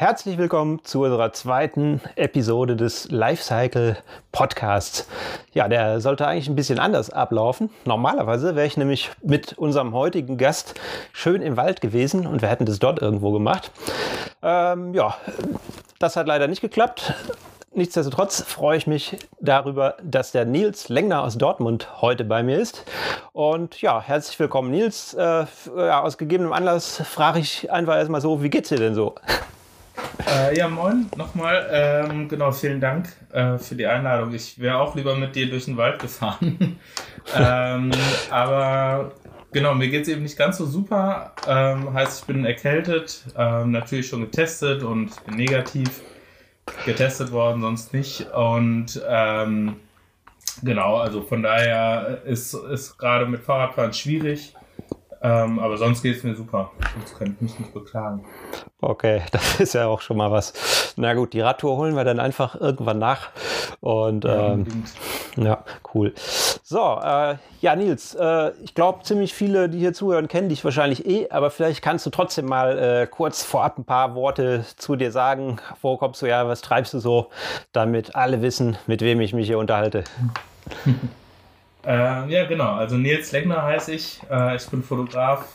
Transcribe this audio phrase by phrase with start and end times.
[0.00, 3.98] Herzlich willkommen zu unserer zweiten Episode des Lifecycle
[4.32, 5.06] Podcasts.
[5.52, 7.68] Ja, der sollte eigentlich ein bisschen anders ablaufen.
[7.84, 10.80] Normalerweise wäre ich nämlich mit unserem heutigen Gast
[11.12, 13.72] schön im Wald gewesen und wir hätten das dort irgendwo gemacht.
[14.42, 15.18] Ähm, ja,
[15.98, 17.12] das hat leider nicht geklappt.
[17.74, 22.84] Nichtsdestotrotz freue ich mich darüber, dass der Nils Lengner aus Dortmund heute bei mir ist.
[23.34, 25.12] Und ja, herzlich willkommen, Nils.
[25.12, 25.44] Äh,
[25.76, 29.14] ja, aus gegebenem Anlass frage ich einfach erstmal so, wie geht's dir denn so?
[30.26, 31.68] Äh, ja, moin nochmal.
[31.70, 34.32] Ähm, genau, vielen Dank äh, für die Einladung.
[34.34, 36.78] Ich wäre auch lieber mit dir durch den Wald gefahren.
[37.36, 37.90] ähm,
[38.30, 39.12] aber
[39.52, 41.32] genau, mir geht es eben nicht ganz so super.
[41.46, 46.02] Ähm, heißt, ich bin erkältet, ähm, natürlich schon getestet und bin negativ
[46.84, 48.30] getestet worden, sonst nicht.
[48.32, 49.76] Und ähm,
[50.62, 54.54] genau, also von daher ist, ist gerade mit Fahrradfahren schwierig.
[55.22, 56.70] Ähm, aber sonst geht es mir super.
[56.94, 58.24] Sonst könnte ich mich nicht beklagen.
[58.80, 60.94] Okay, das ist ja auch schon mal was.
[60.96, 63.30] Na gut, die Radtour holen wir dann einfach irgendwann nach.
[63.80, 64.66] Und ja, ähm,
[65.36, 66.14] ja cool.
[66.16, 71.04] So, äh, ja, Nils, äh, ich glaube, ziemlich viele, die hier zuhören, kennen dich wahrscheinlich
[71.06, 75.12] eh, aber vielleicht kannst du trotzdem mal äh, kurz vorab ein paar Worte zu dir
[75.12, 75.58] sagen.
[75.82, 77.28] Wo kommst du ja, was treibst du so,
[77.72, 80.04] damit alle wissen, mit wem ich mich hier unterhalte.
[81.86, 82.74] Äh, ja, genau.
[82.74, 84.20] Also Nils Legner heiße ich.
[84.30, 85.46] Äh, ich bin Fotograf,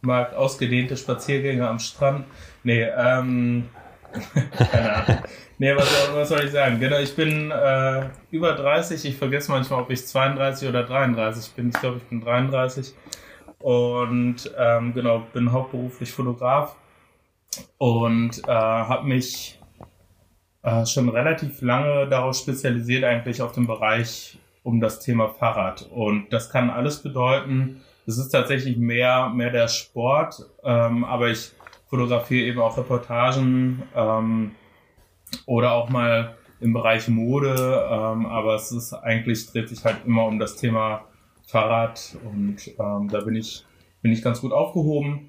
[0.00, 2.26] mag ausgedehnte Spaziergänge am Strand.
[2.62, 3.68] Nee, ähm,
[4.56, 5.22] keine Ahnung.
[5.60, 6.78] Nee, was, was, soll ich sagen?
[6.78, 9.04] Genau, ich bin äh, über 30.
[9.04, 11.70] Ich vergesse manchmal, ob ich 32 oder 33 bin.
[11.70, 12.94] Ich glaube, ich bin 33.
[13.58, 16.76] Und ähm, genau, bin hauptberuflich Fotograf
[17.78, 19.58] und äh, habe mich
[20.62, 24.38] äh, schon relativ lange darauf spezialisiert, eigentlich auf den Bereich
[24.68, 25.88] um das Thema Fahrrad.
[25.90, 27.80] Und das kann alles bedeuten.
[28.06, 31.52] Es ist tatsächlich mehr, mehr der Sport, ähm, aber ich
[31.88, 34.50] fotografiere eben auch Reportagen ähm,
[35.46, 37.54] oder auch mal im Bereich Mode.
[37.90, 41.06] Ähm, aber es ist eigentlich dreht sich halt immer um das Thema
[41.46, 43.64] Fahrrad und ähm, da bin ich,
[44.02, 45.28] bin ich ganz gut aufgehoben.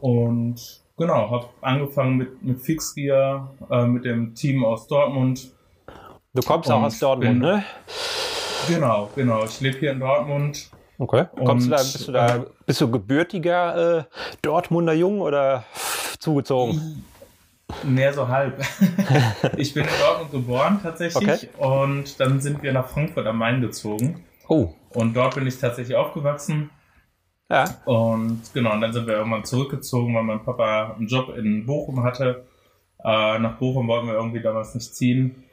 [0.00, 5.52] Und genau, habe angefangen mit, mit Fixgear, äh, mit dem Team aus Dortmund.
[6.34, 7.64] Du kommst auch aus Dortmund, bin, ne?
[8.68, 9.44] Genau, genau.
[9.44, 10.70] Ich lebe hier in Dortmund.
[10.98, 11.26] Okay.
[11.36, 14.04] Kommst und, du da, bist du da, äh, bist du gebürtiger äh,
[14.42, 15.64] Dortmunder Jung oder
[16.18, 17.04] zugezogen?
[17.82, 18.62] Mehr so halb.
[19.56, 21.48] ich bin in Dortmund geboren tatsächlich okay.
[21.58, 24.24] und dann sind wir nach Frankfurt am Main gezogen.
[24.48, 24.74] Oh.
[24.90, 26.70] Und dort bin ich tatsächlich aufgewachsen.
[27.48, 27.64] Ja.
[27.84, 32.02] Und genau, und dann sind wir irgendwann zurückgezogen, weil mein Papa einen Job in Bochum
[32.02, 32.46] hatte.
[33.04, 35.44] Äh, nach Bochum wollten wir irgendwie damals nicht ziehen.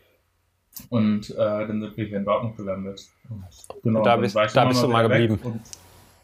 [0.89, 3.01] Und äh, dann sind wir hier in Dortmund gelandet.
[3.29, 3.43] Und,
[3.83, 5.39] genau, da bist, da bist du mal geblieben.
[5.43, 5.61] Und,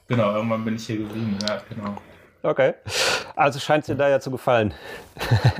[0.08, 1.96] genau, irgendwann bin ich hier geblieben, ja, genau.
[2.42, 2.74] Okay.
[3.36, 4.74] Also scheint es dir da ja zu gefallen.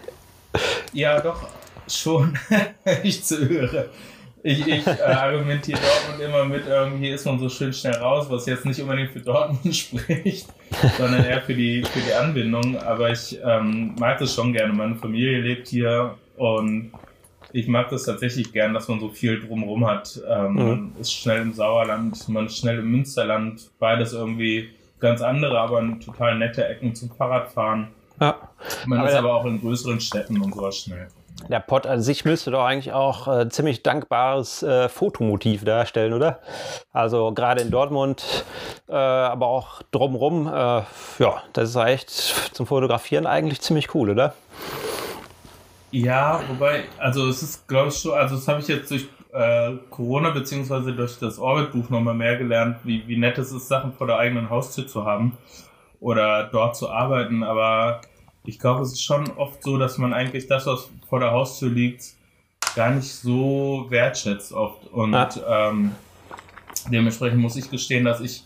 [0.94, 1.48] ja, doch,
[1.88, 2.38] schon,
[3.04, 3.90] ich zu höre.
[4.44, 8.46] Ich, ich äh, argumentiere Dortmund immer mit, irgendwie ist man so schön schnell raus, was
[8.46, 10.48] jetzt nicht unbedingt für Dortmund spricht,
[11.00, 12.78] sondern eher für die, für die Anbindung.
[12.78, 14.72] Aber ich ähm, mag das schon gerne.
[14.72, 16.92] Meine Familie lebt hier und
[17.56, 20.20] ich mag das tatsächlich gern, dass man so viel drumherum hat.
[20.28, 20.58] Ähm, mhm.
[20.58, 25.82] Man ist schnell im Sauerland, man ist schnell im Münsterland, beides irgendwie ganz andere, aber
[26.04, 27.88] total nette Ecken zum Fahrradfahren.
[28.20, 28.36] Ja.
[28.86, 31.08] Man aber ist aber auch in größeren Städten und sowas schnell.
[31.50, 36.40] Der Pott an sich müsste doch eigentlich auch äh, ziemlich dankbares äh, Fotomotiv darstellen, oder?
[36.92, 38.46] Also gerade in Dortmund,
[38.90, 44.34] äh, aber auch drumherum, äh, ja, das ist echt zum Fotografieren eigentlich ziemlich cool, oder?
[45.96, 49.76] Ja, wobei, also es ist, glaube ich, schon, also das habe ich jetzt durch äh,
[49.90, 54.06] Corona beziehungsweise durch das Orbit-Buch nochmal mehr gelernt, wie, wie nett es ist, Sachen vor
[54.06, 55.38] der eigenen Haustür zu haben
[56.02, 57.44] oder dort zu arbeiten.
[57.44, 58.02] Aber
[58.44, 61.70] ich glaube, es ist schon oft so, dass man eigentlich das, was vor der Haustür
[61.70, 62.04] liegt,
[62.76, 64.88] gar nicht so wertschätzt oft.
[64.88, 65.30] Und ja.
[65.70, 65.92] ähm,
[66.92, 68.44] dementsprechend muss ich gestehen, dass ich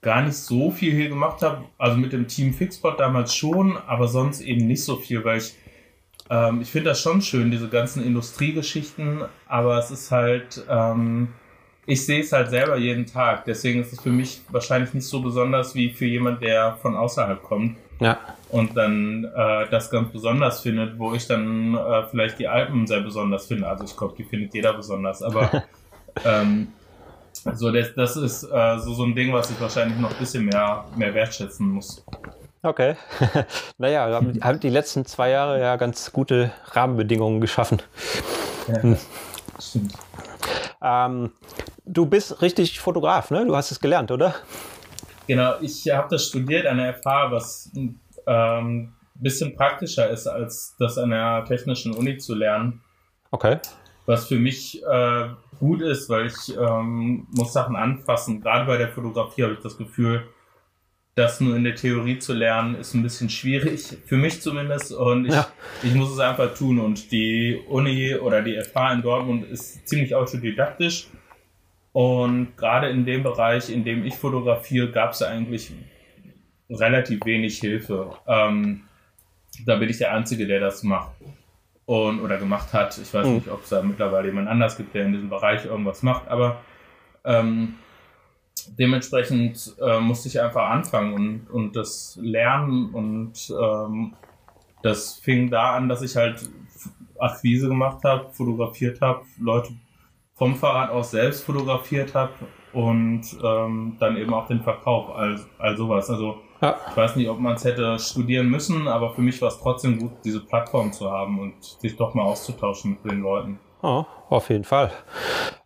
[0.00, 1.64] gar nicht so viel hier gemacht habe.
[1.76, 5.56] Also mit dem Team Fixbot damals schon, aber sonst eben nicht so viel, weil ich
[6.30, 11.28] ähm, ich finde das schon schön, diese ganzen Industriegeschichten, aber es ist halt, ähm,
[11.86, 13.44] ich sehe es halt selber jeden Tag.
[13.44, 17.42] Deswegen ist es für mich wahrscheinlich nicht so besonders wie für jemand, der von außerhalb
[17.42, 17.76] kommt.
[18.00, 18.18] Ja.
[18.48, 23.00] Und dann äh, das ganz besonders findet, wo ich dann äh, vielleicht die Alpen sehr
[23.00, 23.68] besonders finde.
[23.68, 25.64] Also ich glaube, die findet jeder besonders, aber
[26.24, 26.68] ähm,
[27.32, 30.46] so das, das ist äh, so, so ein Ding, was ich wahrscheinlich noch ein bisschen
[30.46, 32.04] mehr, mehr wertschätzen muss.
[32.64, 32.96] Okay.
[33.78, 37.82] naja, haben, haben die letzten zwei Jahre ja ganz gute Rahmenbedingungen geschaffen.
[38.68, 38.96] Ja, hm.
[39.60, 39.92] stimmt.
[40.80, 41.32] Ähm,
[41.84, 43.44] du bist richtig Fotograf, ne?
[43.44, 44.34] Du hast es gelernt, oder?
[45.26, 47.70] Genau, ich habe das studiert an der FH, was
[48.26, 52.82] ähm, bisschen praktischer ist, als das an der technischen Uni zu lernen.
[53.30, 53.58] Okay.
[54.06, 55.28] Was für mich äh,
[55.58, 58.40] gut ist, weil ich ähm, muss Sachen anfassen.
[58.40, 60.26] Gerade bei der Fotografie habe ich das Gefühl,
[61.14, 64.92] das nur in der Theorie zu lernen, ist ein bisschen schwierig, für mich zumindest.
[64.92, 65.46] Und ich, ja.
[65.82, 66.80] ich muss es einfach tun.
[66.80, 71.06] Und die Uni oder die FH in Dortmund ist ziemlich autodidaktisch.
[71.92, 75.72] Und gerade in dem Bereich, in dem ich fotografiere, gab es eigentlich
[76.68, 78.16] relativ wenig Hilfe.
[78.26, 78.82] Ähm,
[79.64, 81.12] da bin ich der Einzige, der das macht
[81.86, 82.98] und oder gemacht hat.
[82.98, 83.34] Ich weiß mhm.
[83.34, 86.60] nicht, ob es da mittlerweile jemand anders gibt, der in diesem Bereich irgendwas macht, aber
[87.24, 87.76] ähm,
[88.78, 94.14] dementsprechend äh, musste ich einfach anfangen und, und das lernen und ähm,
[94.82, 96.48] das fing da an, dass ich halt
[97.18, 99.72] Akquise gemacht habe, fotografiert habe, Leute
[100.34, 102.32] vom Fahrrad aus selbst fotografiert habe
[102.72, 106.10] und ähm, dann eben auch den Verkauf, all, all sowas.
[106.10, 106.76] Also ja.
[106.90, 109.98] ich weiß nicht, ob man es hätte studieren müssen, aber für mich war es trotzdem
[109.98, 113.58] gut, diese Plattform zu haben und sich doch mal auszutauschen mit den Leuten.
[113.84, 114.90] Oh, auf jeden Fall.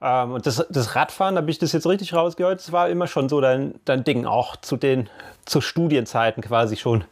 [0.02, 3.06] Ähm, und das, das Radfahren, da habe ich das jetzt richtig rausgehört, das war immer
[3.06, 5.08] schon so dein, dein Ding, auch zu den
[5.44, 7.04] zu Studienzeiten quasi schon.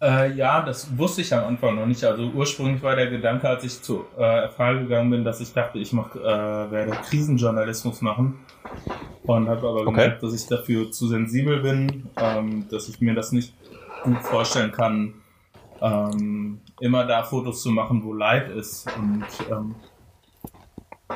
[0.00, 2.04] Äh, ja, das wusste ich am Anfang noch nicht.
[2.04, 5.80] Also ursprünglich war der Gedanke, als ich zu äh, FH gegangen bin, dass ich dachte,
[5.80, 8.38] ich mach, äh, werde Krisenjournalismus machen.
[9.24, 9.90] Und habe aber okay.
[9.90, 13.54] gemerkt, dass ich dafür zu sensibel bin, ähm, dass ich mir das nicht
[14.04, 15.14] gut vorstellen kann,
[15.80, 18.86] ähm, immer da Fotos zu machen, wo Leid ist.
[18.96, 19.74] Und ähm,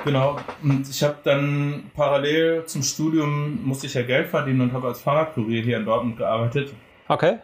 [0.04, 4.88] genau, und ich habe dann parallel zum Studium musste ich ja Geld verdienen und habe
[4.88, 6.72] als Fahrradkurier hier in Dortmund gearbeitet.
[7.08, 7.38] Okay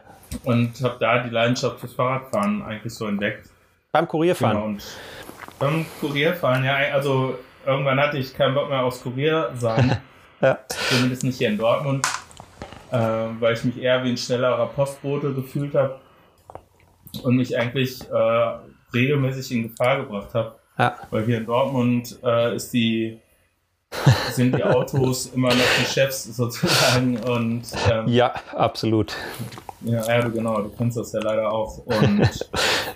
[0.44, 3.48] und habe da die Leidenschaft fürs Fahrradfahren eigentlich so entdeckt.
[3.92, 4.56] Beim Kurierfahren?
[4.56, 4.82] Genau, und
[5.58, 9.98] beim Kurierfahren, ja, also irgendwann hatte ich keinen Bock mehr aufs Kurier sein.
[10.40, 10.58] ja.
[10.68, 12.06] Zumindest nicht hier in Dortmund,
[12.90, 16.00] äh, weil ich mich eher wie ein schnellerer Postbote gefühlt habe
[17.22, 18.58] und mich eigentlich äh,
[18.94, 20.56] regelmäßig in Gefahr gebracht habe.
[20.78, 20.96] Ja.
[21.10, 23.20] Weil hier in Dortmund äh, ist die
[24.30, 29.14] sind die Autos immer noch die Chefs sozusagen und ähm, ja, absolut.
[29.82, 31.78] Ja, ja, genau, du kennst das ja leider auch.
[31.78, 32.48] Und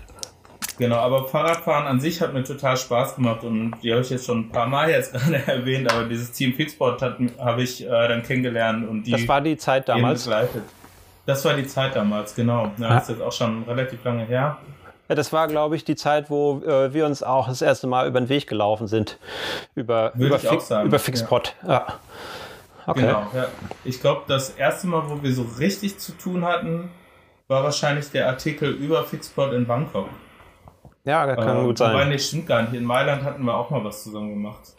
[0.78, 4.26] genau, aber Fahrradfahren an sich hat mir total Spaß gemacht und die habe ich jetzt
[4.26, 8.22] schon ein paar Mal jetzt gerade erwähnt, aber dieses Team Fixport habe ich äh, dann
[8.22, 9.12] kennengelernt und die.
[9.12, 10.24] Das war die Zeit damals.
[10.24, 10.62] Begleitet.
[11.26, 12.70] Das war die Zeit damals, genau.
[12.78, 14.58] Ja, das ist jetzt auch schon relativ lange her.
[15.08, 18.08] Ja, das war, glaube ich, die Zeit, wo äh, wir uns auch das erste Mal
[18.08, 19.18] über den Weg gelaufen sind.
[19.74, 21.54] Über, über, Fix, über Fixpot.
[21.62, 21.68] Ja.
[21.68, 21.86] ja.
[22.86, 23.00] Okay.
[23.00, 23.46] Genau, ja.
[23.84, 26.90] Ich glaube, das erste Mal, wo wir so richtig zu tun hatten,
[27.48, 30.08] war wahrscheinlich der Artikel über Fixpot in Bangkok.
[31.04, 31.92] Ja, das kann äh, gut sein.
[31.92, 32.74] Wobei, nee, stimmt gar nicht.
[32.74, 34.74] In Mailand hatten wir auch mal was zusammen gemacht.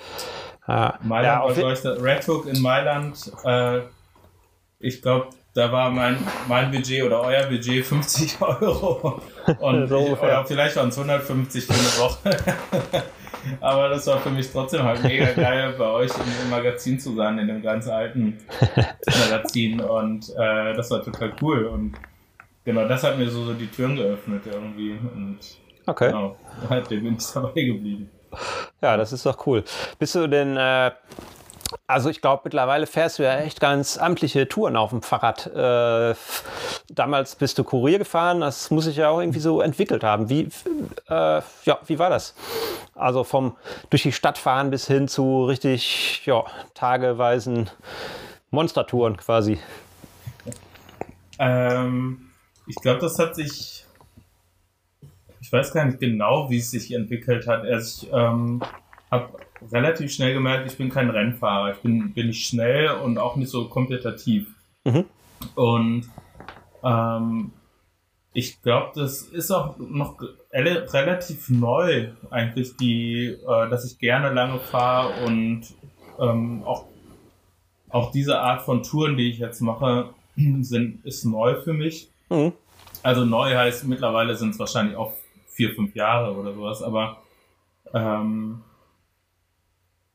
[0.66, 3.32] Ah, Mailand ja, war, glaube ich, der Red Hook in Mailand.
[3.46, 3.82] Äh,
[4.80, 6.18] ich glaube, da war mein,
[6.48, 9.20] mein Budget oder euer Budget 50 Euro.
[9.60, 12.38] Und so oder vielleicht waren es 150 für eine Woche.
[13.62, 16.12] Aber das war für mich trotzdem halt mega geil, bei euch
[16.44, 18.38] im Magazin zu sein, in dem ganz alten
[19.30, 19.82] Magazin.
[19.82, 21.66] Und äh, das war total cool.
[21.66, 21.94] Und
[22.64, 24.92] genau, das hat mir so, so die Türen geöffnet irgendwie.
[24.92, 25.40] Und
[25.88, 26.10] okay.
[26.10, 26.38] genau,
[26.70, 28.12] seitdem bin ich dabei geblieben.
[28.80, 29.64] Ja, das ist doch cool.
[29.98, 30.92] Bist du denn äh,
[31.86, 35.48] also ich glaube, mittlerweile fährst du ja echt ganz amtliche Touren auf dem Fahrrad.
[35.48, 36.16] Äh,
[36.90, 40.30] damals bist du Kurier gefahren, das muss sich ja auch irgendwie so entwickelt haben.
[40.30, 40.50] Wie,
[41.10, 42.36] äh, ja, wie war das?
[42.96, 43.56] Also vom
[43.90, 46.44] durch die Stadt fahren bis hin zu richtig ja,
[46.74, 47.70] tageweisen
[48.52, 49.60] Monstertouren quasi.
[51.40, 52.30] Ähm,
[52.66, 53.86] ich glaube, das hat sich,
[55.42, 57.62] ich weiß gar nicht genau, wie es sich entwickelt hat.
[57.66, 58.62] Also ich ähm,
[59.12, 59.30] habe
[59.72, 61.74] relativ schnell gemerkt, ich bin kein Rennfahrer.
[61.74, 64.48] Ich bin, bin nicht schnell und auch nicht so kompetitiv.
[64.84, 65.06] Mhm.
[65.56, 66.10] Und
[66.84, 67.52] ähm,
[68.34, 70.22] ich glaube, das ist auch noch
[70.52, 75.64] relativ neu eigentlich, die, äh, dass ich gerne lange fahre und
[76.20, 76.86] ähm, auch,
[77.90, 82.10] auch diese Art von Touren, die ich jetzt mache, sind, ist neu für mich.
[82.30, 82.54] Mhm.
[83.04, 85.14] Also neu heißt mittlerweile sind es wahrscheinlich auch
[85.48, 87.22] vier, fünf Jahre oder sowas, aber
[87.94, 88.62] ähm,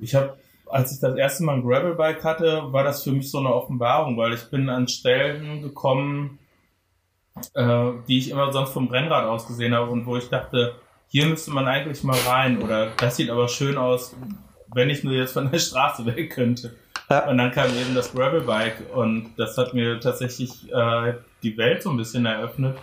[0.03, 3.39] ich habe, als ich das erste Mal ein Gravelbike hatte, war das für mich so
[3.39, 6.39] eine Offenbarung, weil ich bin an Stellen gekommen,
[7.55, 10.75] äh, die ich immer sonst vom Rennrad aus gesehen habe und wo ich dachte,
[11.09, 14.17] hier müsste man eigentlich mal rein oder das sieht aber schön aus,
[14.75, 16.75] wenn ich nur jetzt von der Straße weg könnte.
[17.09, 17.29] Ja.
[17.29, 21.91] Und dann kam eben das Gravelbike und das hat mir tatsächlich äh, die Welt so
[21.91, 22.79] ein bisschen eröffnet.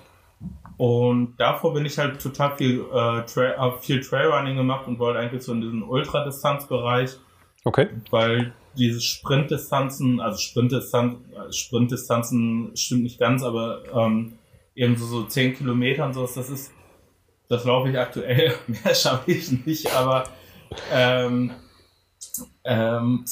[0.79, 5.43] Und davor bin ich halt total viel, äh, Tra viel Trailrunning gemacht und wollte eigentlich
[5.43, 7.17] so in diesen Ultradistanzbereich.
[7.65, 7.89] Okay.
[8.11, 11.17] Weil diese Sprintdistanzen, also Sprintdistanz,
[11.51, 14.39] Sprintdistanzen stimmt nicht ganz, aber ähm,
[14.73, 16.71] eben so, so 10 Kilometer und so, das ist,
[17.49, 20.23] das laufe ich aktuell, mehr schaffe ich nicht, aber
[20.93, 21.51] ähm,
[22.63, 23.25] ähm,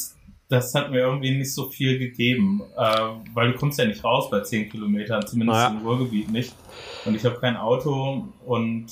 [0.50, 3.00] das hat mir irgendwie nicht so viel gegeben, äh,
[3.34, 5.78] weil du kommst ja nicht raus bei 10 Kilometern, zumindest naja.
[5.78, 6.56] im Ruhrgebiet nicht.
[7.06, 8.88] Und ich habe kein Auto und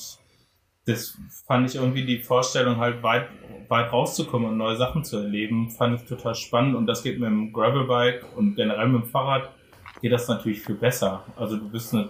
[0.85, 3.27] das fand ich irgendwie die Vorstellung halt weit,
[3.69, 7.29] weit rauszukommen und neue Sachen zu erleben, fand ich total spannend und das geht mit
[7.29, 9.49] dem Gravelbike und generell mit dem Fahrrad
[10.01, 11.23] geht das natürlich viel besser.
[11.37, 12.09] Also du bist eine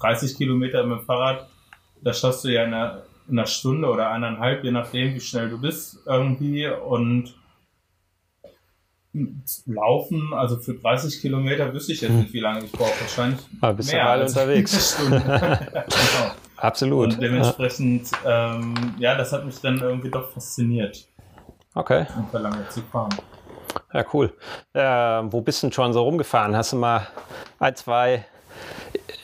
[0.00, 1.48] 30 Kilometer mit dem Fahrrad,
[2.02, 5.48] da schaffst du ja in einer, in einer Stunde oder eineinhalb, je nachdem, wie schnell
[5.48, 7.34] du bist irgendwie und
[9.66, 13.00] Laufen, also für 30 Kilometer wüsste ich jetzt nicht, wie lange ich brauche.
[13.00, 14.96] Wahrscheinlich Aber bist mehr als unterwegs.
[15.08, 15.24] genau.
[16.56, 17.14] Absolut.
[17.14, 18.56] Und dementsprechend, ja.
[18.56, 21.06] Ähm, ja, das hat mich dann irgendwie doch fasziniert.
[21.74, 22.06] Okay.
[22.16, 23.14] Und verlangt zu fahren.
[23.92, 24.32] Ja, cool.
[24.72, 26.56] Äh, wo bist du denn schon so rumgefahren?
[26.56, 27.06] Hast du mal
[27.58, 28.24] ein, zwei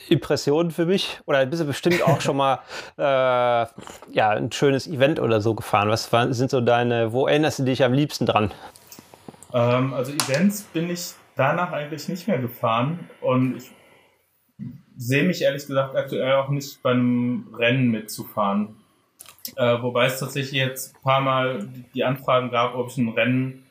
[0.09, 1.19] Impressionen für mich?
[1.25, 2.59] Oder bist du bestimmt auch schon mal
[2.97, 5.89] äh, ja, ein schönes Event oder so gefahren?
[5.89, 8.51] Was sind so deine, wo erinnerst du dich am liebsten dran?
[9.53, 13.71] Ähm, also Events bin ich danach eigentlich nicht mehr gefahren und ich
[14.95, 18.75] sehe mich ehrlich gesagt aktuell auch nicht beim Rennen mitzufahren.
[19.55, 23.63] Äh, wobei es tatsächlich jetzt ein paar Mal die Anfragen gab, ob ich ein Rennen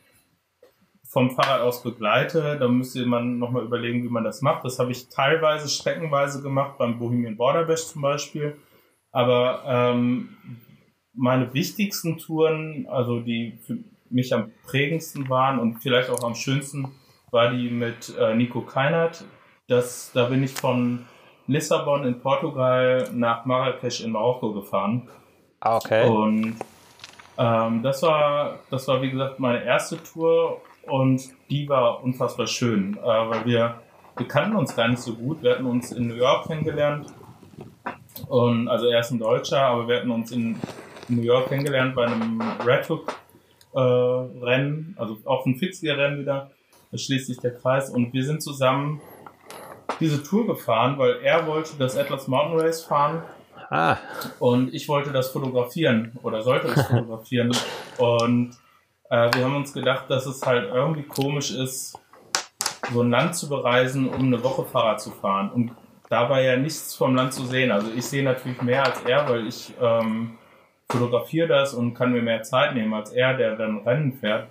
[1.11, 2.57] vom Fahrrad aus begleite.
[2.59, 4.65] Da müsste man nochmal überlegen, wie man das macht.
[4.65, 8.57] Das habe ich teilweise streckenweise gemacht, beim Bohemian Border Bash zum Beispiel.
[9.13, 10.37] Aber ähm,
[11.13, 13.59] meine wichtigsten Touren, also die
[14.11, 16.89] mich am prägendsten waren und vielleicht auch am schönsten,
[17.31, 19.25] war die mit äh, Nico Keinert.
[19.69, 21.07] Das, da bin ich von
[21.47, 25.09] Lissabon in Portugal nach Marrakesch in Marokko gefahren.
[25.61, 26.09] Ah, okay.
[26.09, 26.57] Und
[27.39, 32.97] ähm, das war, das war wie gesagt meine erste Tour und die war unfassbar schön,
[32.97, 33.81] äh, weil wir,
[34.17, 35.43] wir kannten uns gar nicht so gut.
[35.43, 37.13] Wir hatten uns in New York kennengelernt
[38.29, 40.57] und also er ist ein Deutscher, aber wir hatten uns in
[41.09, 43.15] New York kennengelernt bei einem Red Hook
[43.75, 46.51] äh, Rennen, also auch ein Fixgear-Rennen wieder.
[46.91, 49.01] Da schließt sich der Kreis und wir sind zusammen
[50.01, 53.23] diese Tour gefahren, weil er wollte das Atlas Mountain Race fahren
[53.71, 53.97] ah.
[54.39, 57.55] und ich wollte das fotografieren oder sollte es fotografieren
[57.99, 58.57] und
[59.11, 61.99] äh, wir haben uns gedacht, dass es halt irgendwie komisch ist,
[62.93, 65.73] so ein Land zu bereisen, um eine Woche Fahrrad zu fahren und
[66.09, 67.71] dabei ja nichts vom Land zu sehen.
[67.71, 70.39] Also ich sehe natürlich mehr als er, weil ich ähm,
[70.91, 74.49] fotografiere das und kann mir mehr Zeit nehmen als er, der dann Rennen fährt.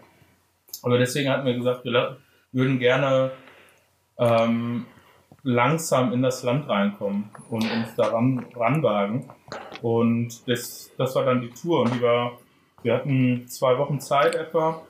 [0.81, 2.17] Aber deswegen hatten wir gesagt, wir
[2.51, 3.31] würden gerne
[4.17, 4.85] ähm,
[5.43, 9.29] langsam in das Land reinkommen und uns daran ranwagen.
[9.81, 12.37] Und das, das war dann die Tour und die war,
[12.83, 14.81] wir hatten zwei Wochen Zeit etwa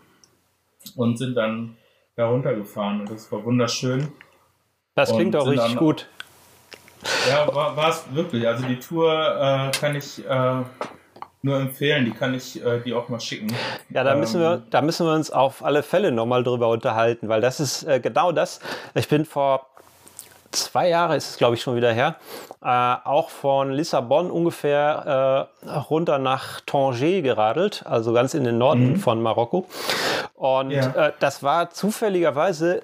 [0.96, 1.78] und sind dann
[2.16, 4.12] da runtergefahren und das war wunderschön.
[4.96, 6.08] Das klingt auch richtig gut.
[7.30, 8.46] Ja, war es wirklich.
[8.46, 10.64] Also die Tour äh, kann ich äh,
[11.42, 12.06] nur empfehlen.
[12.06, 13.54] Die kann ich äh, die auch mal schicken.
[13.90, 17.30] Ja, da müssen wir, ähm, da müssen wir uns auf alle Fälle nochmal drüber unterhalten,
[17.30, 18.60] weil das ist äh, genau das.
[18.94, 19.68] Ich bin vor
[20.52, 22.16] zwei Jahren, ist es glaube ich schon wieder her,
[22.64, 28.92] äh, auch von Lissabon ungefähr äh, runter nach Tanger geradelt, also ganz in den Norden
[28.92, 28.96] mhm.
[28.98, 29.68] von Marokko.
[30.34, 31.08] Und ja.
[31.08, 32.82] Äh, das war zufälligerweise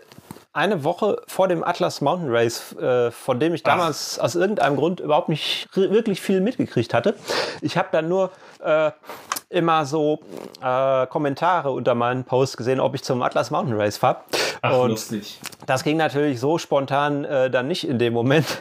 [0.55, 4.25] eine Woche vor dem Atlas Mountain Race, äh, von dem ich damals Ach.
[4.25, 7.15] aus irgendeinem Grund überhaupt nicht wirklich viel mitgekriegt hatte.
[7.61, 8.31] Ich habe dann nur
[8.65, 8.91] äh,
[9.49, 10.19] immer so
[10.61, 14.17] äh, Kommentare unter meinen Posts gesehen, ob ich zum Atlas Mountain Race fahre.
[14.63, 15.39] Und lustig.
[15.65, 18.45] Das ging natürlich so spontan äh, dann nicht in dem Moment.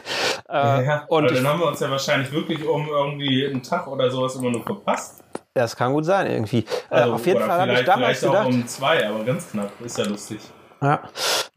[0.47, 4.11] Äh, ja, und dann haben wir uns ja wahrscheinlich wirklich um irgendwie einen Tag oder
[4.11, 5.23] sowas immer nur verpasst.
[5.55, 6.59] Das kann gut sein, irgendwie.
[6.91, 8.45] Äh, also, auf jeden Fall habe ich damals vielleicht gedacht.
[8.45, 9.71] Auch um zwei, aber ganz knapp.
[9.83, 10.39] Ist ja lustig.
[10.85, 10.99] Ja,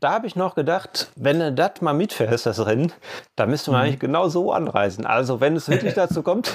[0.00, 2.94] da habe ich noch gedacht, wenn du das mal mitfährst, das Rennen,
[3.37, 3.85] dann müssten wir mhm.
[3.85, 5.04] eigentlich genau so anreisen.
[5.04, 6.50] Also wenn es wirklich dazu kommt,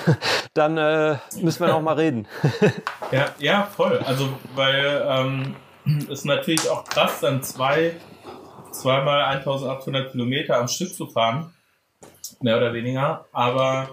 [0.56, 2.28] dann äh, müssen wir noch mal reden.
[3.12, 4.00] ja, ja, voll.
[4.08, 5.56] Also weil ähm,
[6.10, 7.96] ist natürlich auch krass, dann zwei,
[8.72, 11.54] zweimal 1800 Kilometer am Stück zu fahren,
[12.42, 13.26] mehr oder weniger.
[13.34, 13.88] Aber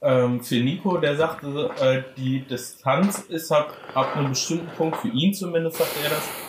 [0.00, 5.08] ähm, für Nico, der sagte, äh, die Distanz ist ab, ab einem bestimmten Punkt, für
[5.08, 6.47] ihn zumindest, sagt er das,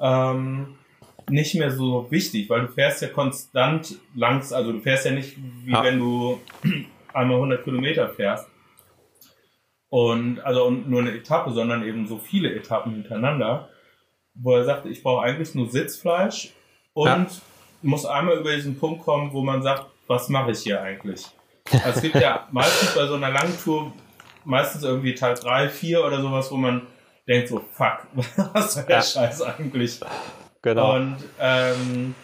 [0.00, 0.78] ähm,
[1.28, 5.36] nicht mehr so wichtig, weil du fährst ja konstant langs, also du fährst ja nicht
[5.64, 5.84] wie ja.
[5.84, 6.40] wenn du
[7.12, 8.48] einmal 100 Kilometer fährst.
[9.88, 13.68] Und also nur eine Etappe, sondern eben so viele Etappen hintereinander,
[14.34, 16.52] wo er sagte, ich brauche eigentlich nur Sitzfleisch
[16.92, 17.26] und ja.
[17.82, 21.26] muss einmal über diesen Punkt kommen, wo man sagt, was mache ich hier eigentlich?
[21.72, 23.92] Also es gibt ja meistens bei so einer langen Tour
[24.44, 26.86] meistens irgendwie Teil 3, 4 oder sowas, wo man
[27.30, 28.06] denkt so, fuck,
[28.54, 29.02] was soll der.
[29.02, 30.00] Scheiß eigentlich?
[30.62, 30.96] Genau.
[30.96, 32.14] Und ähm,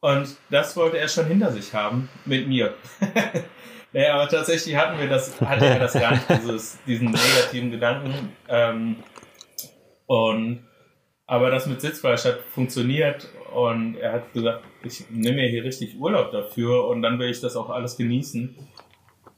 [0.00, 2.74] Und das wollte er schon hinter sich haben mit mir.
[3.92, 8.32] naja, aber tatsächlich hatten wir das, hatte er das gar nicht, dieses, diesen negativen Gedanken.
[8.48, 8.96] Ähm,
[10.06, 10.64] und
[11.26, 15.98] aber das mit Sitzfleisch hat funktioniert und er hat gesagt, ich nehme mir hier richtig
[15.98, 18.56] Urlaub dafür und dann will ich das auch alles genießen.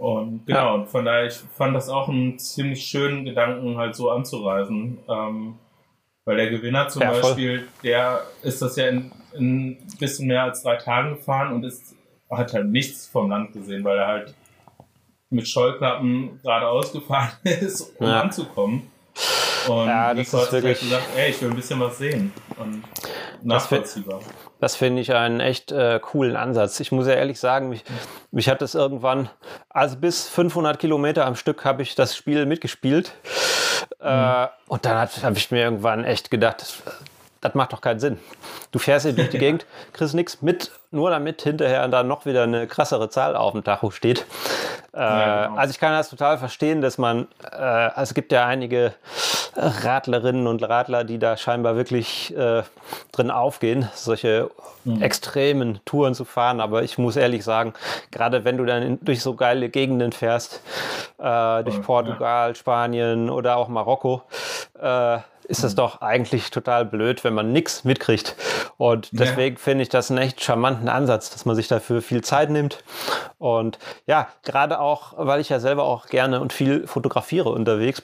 [0.00, 4.10] Und genau, und von daher, ich fand das auch einen ziemlich schönen Gedanken, halt so
[4.10, 4.96] anzureisen.
[5.06, 5.58] Ähm,
[6.24, 10.44] weil der Gewinner zum ja, Beispiel, der ist das ja in, in ein bisschen mehr
[10.44, 11.94] als drei Tagen gefahren und ist,
[12.30, 14.34] hat halt nichts vom Land gesehen, weil er halt
[15.28, 18.22] mit Scheuklappen geradeaus gefahren ist, um ja.
[18.22, 18.90] anzukommen.
[19.68, 22.32] Und ja, das Nico ist wirklich halt gesagt, ey, ich will ein bisschen was sehen.
[22.56, 22.82] Und
[23.42, 24.20] nachvollziehbar.
[24.60, 26.80] Das finde ich einen echt äh, coolen Ansatz.
[26.80, 27.84] Ich muss ja ehrlich sagen, mich,
[28.30, 29.30] mich hat das irgendwann,
[29.70, 33.12] also bis 500 Kilometer am Stück habe ich das Spiel mitgespielt.
[34.00, 34.44] Äh, mhm.
[34.44, 36.82] Äh, und dann habe ich mir irgendwann echt gedacht,
[37.40, 38.18] das, macht doch keinen Sinn.
[38.70, 42.44] Du fährst hier durch die Gegend, kriegst nichts mit, nur damit hinterher dann noch wieder
[42.44, 44.26] eine krassere Zahl auf dem Tacho steht.
[44.92, 45.58] Äh, ja, genau.
[45.58, 48.94] Also ich kann das total verstehen, dass man, äh, also es gibt ja einige
[49.56, 52.62] Radlerinnen und Radler, die da scheinbar wirklich äh,
[53.12, 54.50] drin aufgehen, solche
[54.84, 55.02] mhm.
[55.02, 56.60] extremen Touren zu fahren.
[56.60, 57.74] Aber ich muss ehrlich sagen,
[58.10, 60.62] gerade wenn du dann in, durch so geile Gegenden fährst,
[61.18, 62.54] äh, durch Portugal.
[62.54, 64.22] Spanien oder auch Marokko,
[64.80, 65.18] äh,
[65.50, 65.76] ist es mhm.
[65.76, 68.36] doch eigentlich total blöd, wenn man nichts mitkriegt.
[68.78, 69.62] Und deswegen ja.
[69.62, 72.82] finde ich das einen echt charmanten Ansatz, dass man sich dafür viel Zeit nimmt.
[73.38, 78.02] Und ja, gerade auch, weil ich ja selber auch gerne und viel fotografiere unterwegs,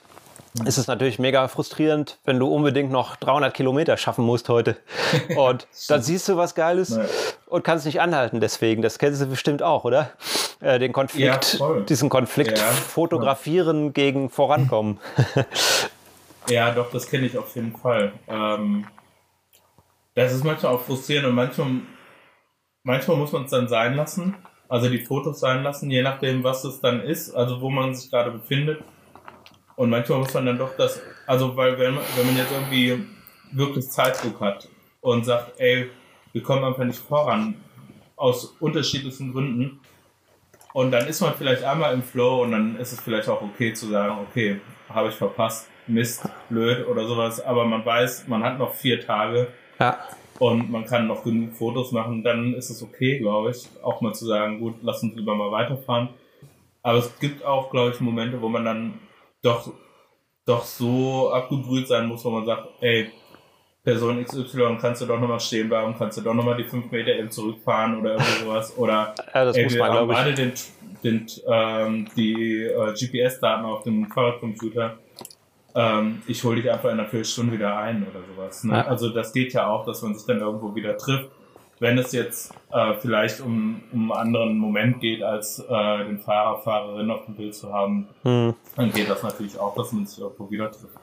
[0.64, 4.78] ist es natürlich mega frustrierend, wenn du unbedingt noch 300 Kilometer schaffen musst heute.
[5.36, 7.06] Und dann siehst du was Geiles Nein.
[7.46, 8.80] und kannst nicht anhalten deswegen.
[8.80, 10.12] Das kennst du bestimmt auch, oder?
[10.60, 12.64] Äh, den Konflikt, ja, diesen Konflikt ja.
[12.64, 14.98] fotografieren gegen Vorankommen.
[16.48, 18.12] ja, doch, das kenne ich auf jeden Fall.
[18.28, 18.86] Ähm,
[20.14, 21.68] das ist manchmal auch frustrierend und manchmal,
[22.82, 24.34] manchmal muss man es dann sein lassen.
[24.68, 28.10] Also die Fotos sein lassen, je nachdem, was es dann ist, also wo man sich
[28.10, 28.82] gerade befindet
[29.76, 33.06] und manchmal muss man dann doch das, also weil wenn man, wenn man jetzt irgendwie
[33.52, 34.68] wirklich Zeitdruck hat
[35.00, 35.88] und sagt, ey,
[36.32, 37.54] wir kommen einfach nicht voran,
[38.16, 39.80] aus unterschiedlichsten Gründen,
[40.76, 43.72] und dann ist man vielleicht einmal im Flow und dann ist es vielleicht auch okay
[43.72, 48.58] zu sagen, okay, habe ich verpasst, Mist, blöd oder sowas, aber man weiß, man hat
[48.58, 49.98] noch vier Tage ja.
[50.38, 54.14] und man kann noch genug Fotos machen, dann ist es okay, glaube ich, auch mal
[54.14, 56.10] zu sagen, gut, lass uns lieber mal weiterfahren.
[56.82, 58.94] Aber es gibt auch, glaube ich, Momente, wo man dann
[59.42, 59.72] doch,
[60.44, 63.10] doch so abgebrüht sein muss, wo man sagt, ey,
[63.86, 67.12] Person XY, kannst du doch nochmal stehen bleiben, kannst du doch nochmal die fünf Meter
[67.14, 68.76] eben zurückfahren oder irgendwie sowas.
[68.76, 70.34] Oder ja, das ey, muss man, glaube ich.
[70.34, 70.52] Den,
[71.04, 74.98] den, ähm, die äh, GPS-Daten auf dem Fahrradcomputer.
[75.76, 78.64] Ähm, ich hole dich einfach in einer Viertelstunde wieder ein oder sowas.
[78.64, 78.72] Ne?
[78.72, 78.86] Ja.
[78.86, 81.30] Also das geht ja auch, dass man sich dann irgendwo wieder trifft
[81.78, 86.58] wenn es jetzt äh, vielleicht um, um einen anderen Moment geht, als äh, den Fahrer,
[86.62, 88.54] Fahrerin auf dem Bild zu haben, hm.
[88.76, 90.96] dann geht das natürlich auch, dass man sich irgendwo wieder trifft.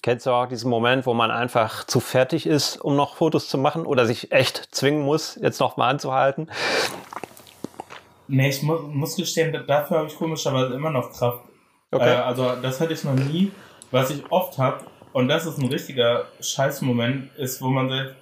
[0.00, 3.58] Kennst du auch diesen Moment, wo man einfach zu fertig ist, um noch Fotos zu
[3.58, 6.48] machen oder sich echt zwingen muss, jetzt noch mal anzuhalten?
[8.28, 11.44] Nee, ich mu muss gestehen, dafür habe ich komischerweise immer noch Kraft.
[11.90, 12.14] Okay.
[12.14, 13.50] Äh, also das hatte ich noch nie.
[13.90, 18.14] Was ich oft habe, und das ist ein richtiger Scheißmoment, ist, wo man sagt,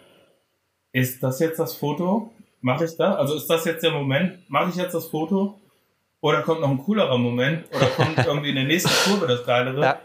[0.92, 2.32] ist das jetzt das Foto?
[2.60, 3.14] Mache ich da?
[3.14, 4.48] Also ist das jetzt der Moment?
[4.48, 5.60] Mache ich jetzt das Foto?
[6.20, 7.64] Oder kommt noch ein coolerer Moment?
[7.74, 9.80] Oder kommt irgendwie in der nächsten Kurve das Geilere?
[9.80, 9.98] Ja.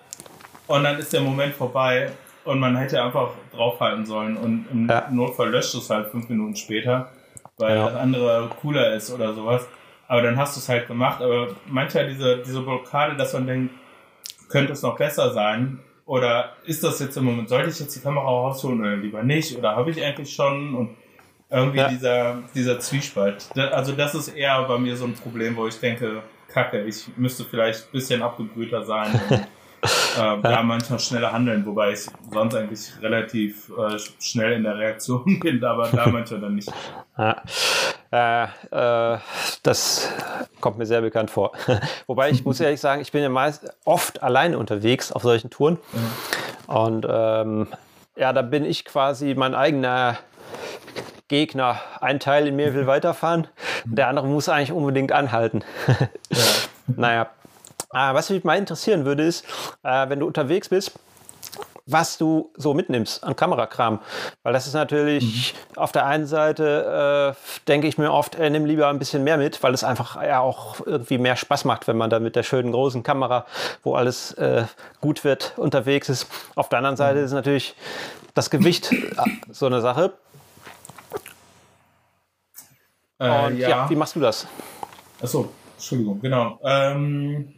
[0.67, 2.11] Und dann ist der Moment vorbei
[2.43, 5.07] und man hätte einfach draufhalten sollen und im ja.
[5.11, 7.11] Notfall löscht es halt fünf Minuten später,
[7.57, 7.85] weil ja.
[7.85, 9.67] das andere cooler ist oder sowas.
[10.07, 11.21] Aber dann hast du es halt gemacht.
[11.21, 13.73] Aber manchmal diese, diese Blockade, dass man denkt,
[14.51, 18.01] könnte es noch besser sein, oder ist das jetzt im Moment, sollte ich jetzt die
[18.01, 19.57] Kamera rausholen oder lieber nicht?
[19.57, 20.75] Oder habe ich eigentlich schon?
[20.75, 20.89] Und
[21.49, 21.87] irgendwie ja.
[21.89, 23.49] dieser, dieser Zwiespalt.
[23.55, 27.43] Also das ist eher bei mir so ein Problem, wo ich denke, kacke, ich müsste
[27.43, 29.19] vielleicht ein bisschen abgebrühter sein.
[29.29, 29.37] Und,
[30.17, 35.39] äh, da manchmal schneller handeln, wobei ich sonst eigentlich relativ äh, schnell in der Reaktion
[35.39, 36.71] bin, aber da manchmal dann nicht.
[37.17, 37.41] Ja.
[38.11, 39.17] Äh, äh,
[39.63, 40.09] das
[40.59, 41.53] kommt mir sehr bekannt vor.
[42.07, 45.77] Wobei ich muss ehrlich sagen, ich bin ja meist oft allein unterwegs auf solchen Touren.
[45.91, 46.73] Mhm.
[46.73, 47.67] Und ähm,
[48.15, 50.17] ja, da bin ich quasi mein eigener
[51.29, 51.79] Gegner.
[52.01, 53.47] Ein Teil in mir will weiterfahren,
[53.85, 55.63] der andere muss eigentlich unbedingt anhalten.
[55.87, 55.97] ja.
[56.87, 57.29] naja.
[57.93, 59.45] Äh, was mich mal interessieren würde, ist,
[59.83, 60.93] äh, wenn du unterwegs bist,
[61.91, 63.99] was du so mitnimmst an Kamerakram.
[64.43, 65.77] Weil das ist natürlich mhm.
[65.77, 69.37] auf der einen Seite, äh, denke ich mir oft, äh, nimm lieber ein bisschen mehr
[69.37, 72.43] mit, weil es einfach ja auch irgendwie mehr Spaß macht, wenn man da mit der
[72.43, 73.45] schönen großen Kamera,
[73.83, 74.65] wo alles äh,
[74.99, 76.27] gut wird, unterwegs ist.
[76.55, 77.25] Auf der anderen Seite mhm.
[77.25, 77.75] ist natürlich
[78.33, 79.15] das Gewicht äh,
[79.51, 80.13] so eine Sache.
[83.19, 83.69] Äh, Und ja.
[83.69, 83.89] ja.
[83.89, 84.47] wie machst du das?
[85.21, 86.59] Achso, Entschuldigung, genau.
[86.63, 87.53] Ähm,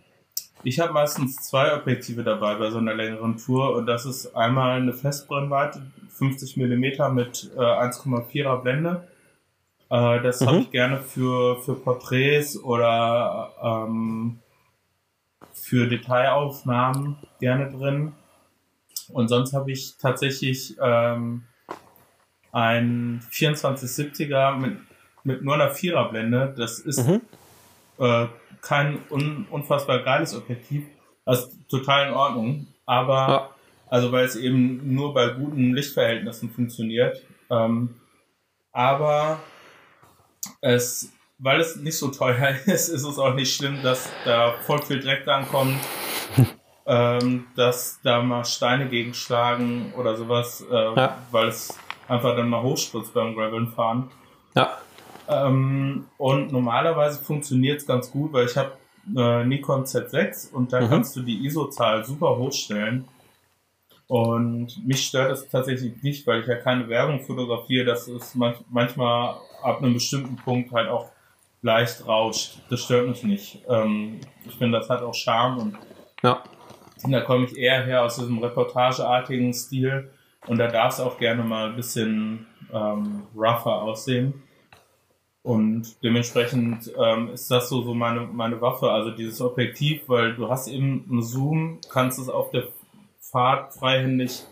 [0.63, 4.82] ich habe meistens zwei Objektive dabei bei so einer längeren Tour und das ist einmal
[4.82, 9.08] eine Festbrennweite, 50 mm mit äh, 1,4er Blende.
[9.89, 10.45] Äh, das mhm.
[10.45, 14.39] habe ich gerne für, für Porträts oder ähm,
[15.54, 18.13] für Detailaufnahmen gerne drin.
[19.10, 21.43] Und sonst habe ich tatsächlich ähm,
[22.52, 24.78] ein 2470er mit,
[25.23, 26.54] mit nur einer Viererblende.
[26.56, 27.21] Das ist mhm.
[27.99, 28.28] äh,
[28.63, 30.86] kein un, unfassbar geiles Objektiv.
[31.26, 32.67] Das ist total in Ordnung.
[32.86, 33.49] Aber, ja.
[33.88, 37.21] also weil es eben nur bei guten Lichtverhältnissen funktioniert.
[37.52, 37.95] Ähm,
[38.71, 39.39] aber
[40.62, 44.82] es, weil es nicht so teuer ist, ist es auch nicht schlimm, dass da voll
[44.82, 45.78] viel Dreck ankommt.
[46.86, 51.17] ähm, dass da mal Steine gegenschlagen oder sowas, äh, ja.
[51.32, 54.10] weil es einfach dann mal hochspritzt beim Graveln fahren.
[54.56, 54.78] Ja.
[55.28, 58.74] Ähm, und normalerweise funktioniert es ganz gut, weil ich habe
[59.16, 60.90] äh, Nikon Z6 und da mhm.
[60.90, 63.06] kannst du die ISO-Zahl super hochstellen.
[64.08, 68.58] Und mich stört es tatsächlich nicht, weil ich ja keine Werbung fotografiere, dass es manch
[68.70, 71.10] manchmal ab einem bestimmten Punkt halt auch
[71.62, 72.60] leicht rauscht.
[72.70, 73.64] Das stört mich nicht.
[73.68, 75.78] Ähm, ich finde, das hat auch Charme und
[76.22, 76.44] ja.
[77.08, 80.12] da komme ich eher her aus diesem reportageartigen Stil
[80.48, 84.44] und da darf es auch gerne mal ein bisschen ähm, rougher aussehen.
[85.44, 90.50] Und dementsprechend ähm, ist das so, so meine, meine Waffe, also dieses Objektiv, weil du
[90.50, 92.70] hast eben einen Zoom, kannst es auf der
[93.20, 94.44] Fahrt freihändig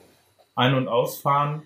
[0.54, 1.64] ein- und ausfahren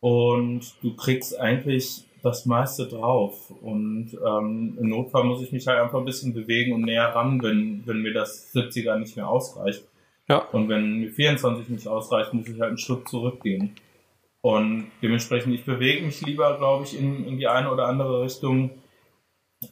[0.00, 3.50] und du kriegst eigentlich das meiste drauf.
[3.62, 7.42] Und ähm, im Notfall muss ich mich halt einfach ein bisschen bewegen und näher ran,
[7.42, 9.84] wenn, wenn mir das 70er nicht mehr ausreicht.
[10.28, 10.38] Ja.
[10.52, 13.74] Und wenn mir 24 nicht ausreicht, muss ich halt einen Schritt zurückgehen.
[14.40, 18.70] Und dementsprechend, ich bewege mich lieber, glaube ich, in, in die eine oder andere Richtung,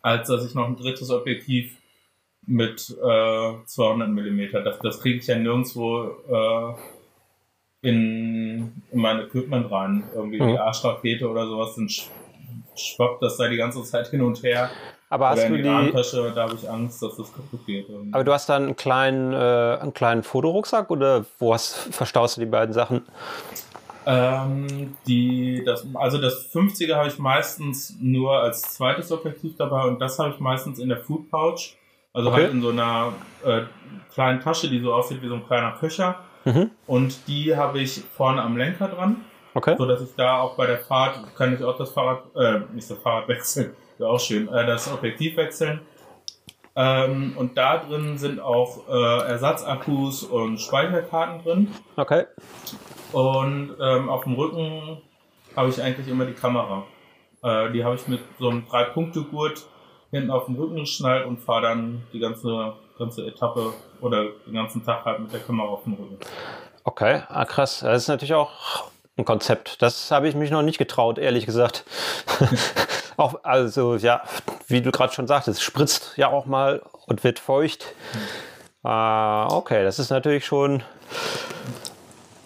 [0.02, 1.76] als dass ich noch ein drittes Objektiv
[2.46, 9.70] mit äh, 200 Millimeter, das, das kriege ich ja nirgendwo äh, in, in mein Equipment
[9.70, 10.04] rein.
[10.14, 10.48] Irgendwie mhm.
[10.48, 11.88] die Arschrakete oder sowas, dann
[12.76, 14.70] schwappt das da die ganze Zeit hin und her.
[15.08, 17.86] Aber hast du die, Armtasche, da habe ich Angst, dass das kaputt geht.
[18.10, 22.40] Aber du hast dann einen kleinen, äh, einen kleinen Fotorucksack oder wo hast, verstaust du
[22.40, 23.02] die beiden Sachen?
[24.06, 30.00] Ähm, die, das, also das 50er habe ich meistens nur als zweites Objektiv dabei und
[30.00, 31.76] das habe ich meistens in der Food Pouch.
[32.12, 32.42] Also okay.
[32.42, 33.12] halt in so einer
[33.44, 33.62] äh,
[34.14, 36.20] kleinen Tasche, die so aussieht wie so ein kleiner Köcher.
[36.44, 36.70] Mhm.
[36.86, 39.24] Und die habe ich vorne am Lenker dran.
[39.54, 39.74] Okay.
[39.76, 42.88] So dass ich da auch bei der Fahrt kann ich auch das Fahrrad, äh, nicht
[42.90, 45.80] das Fahrrad wechseln, wäre auch schön, äh, das Objektiv wechseln.
[46.76, 51.74] Ähm, und da drin sind auch äh, Ersatzakkus und Speicherkarten drin.
[51.96, 52.24] Okay.
[53.12, 54.98] Und ähm, auf dem Rücken
[55.56, 56.84] habe ich eigentlich immer die Kamera.
[57.42, 59.64] Äh, die habe ich mit so einem Drei-Punkte-Gurt
[60.10, 64.84] hinten auf dem Rücken geschnallt und fahre dann die ganze, ganze Etappe oder den ganzen
[64.84, 66.18] Tag halt mit der Kamera auf dem Rücken.
[66.84, 67.80] Okay, ah, krass.
[67.80, 68.50] Das ist natürlich auch
[69.16, 69.80] ein Konzept.
[69.82, 71.84] Das habe ich mich noch nicht getraut, ehrlich gesagt.
[73.16, 74.22] auch, also, ja,
[74.68, 77.86] wie du gerade schon sagtest, spritzt ja auch mal und wird feucht.
[78.12, 78.88] Mhm.
[78.88, 80.82] Ah, okay, das ist natürlich schon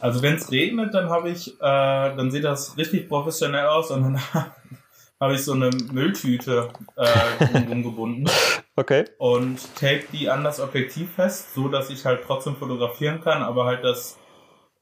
[0.00, 4.02] also wenn es regnet, dann habe ich, äh, dann sieht das richtig professionell aus und
[4.02, 4.20] dann
[5.20, 8.28] habe ich so eine Mülltüte äh, umgebunden.
[8.76, 9.04] Okay.
[9.18, 13.66] Und tape die an das Objektiv fest, so dass ich halt trotzdem fotografieren kann, aber
[13.66, 14.16] halt dass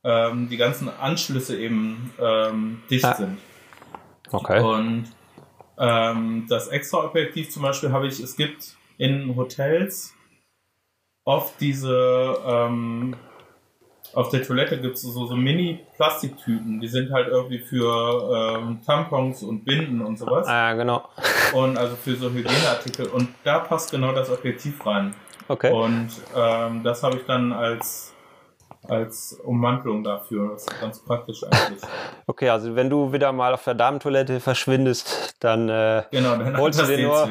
[0.04, 3.14] ähm, die ganzen Anschlüsse eben ähm, dicht ah.
[3.14, 3.38] sind.
[4.30, 4.60] Okay.
[4.60, 5.06] Und
[5.78, 10.14] ähm, das extra Objektiv zum Beispiel habe ich, es gibt in Hotels
[11.24, 13.16] oft diese ähm,
[14.14, 19.42] auf der Toilette gibt es so, so Mini-Plastiktüten, die sind halt irgendwie für ähm, Tampons
[19.42, 20.46] und Binden und sowas.
[20.46, 21.08] Ah, genau.
[21.52, 23.06] Und also für so Hygieneartikel.
[23.06, 25.14] Und da passt genau das Objektiv rein.
[25.48, 25.72] Okay.
[25.72, 28.14] Und ähm, das habe ich dann als,
[28.88, 30.52] als Ummantelung dafür.
[30.52, 31.82] Das ist ganz praktisch eigentlich.
[32.30, 36.78] Okay, also wenn du wieder mal auf der Damentoilette verschwindest, dann, äh, genau, dann holst,
[36.78, 37.30] du dir nur,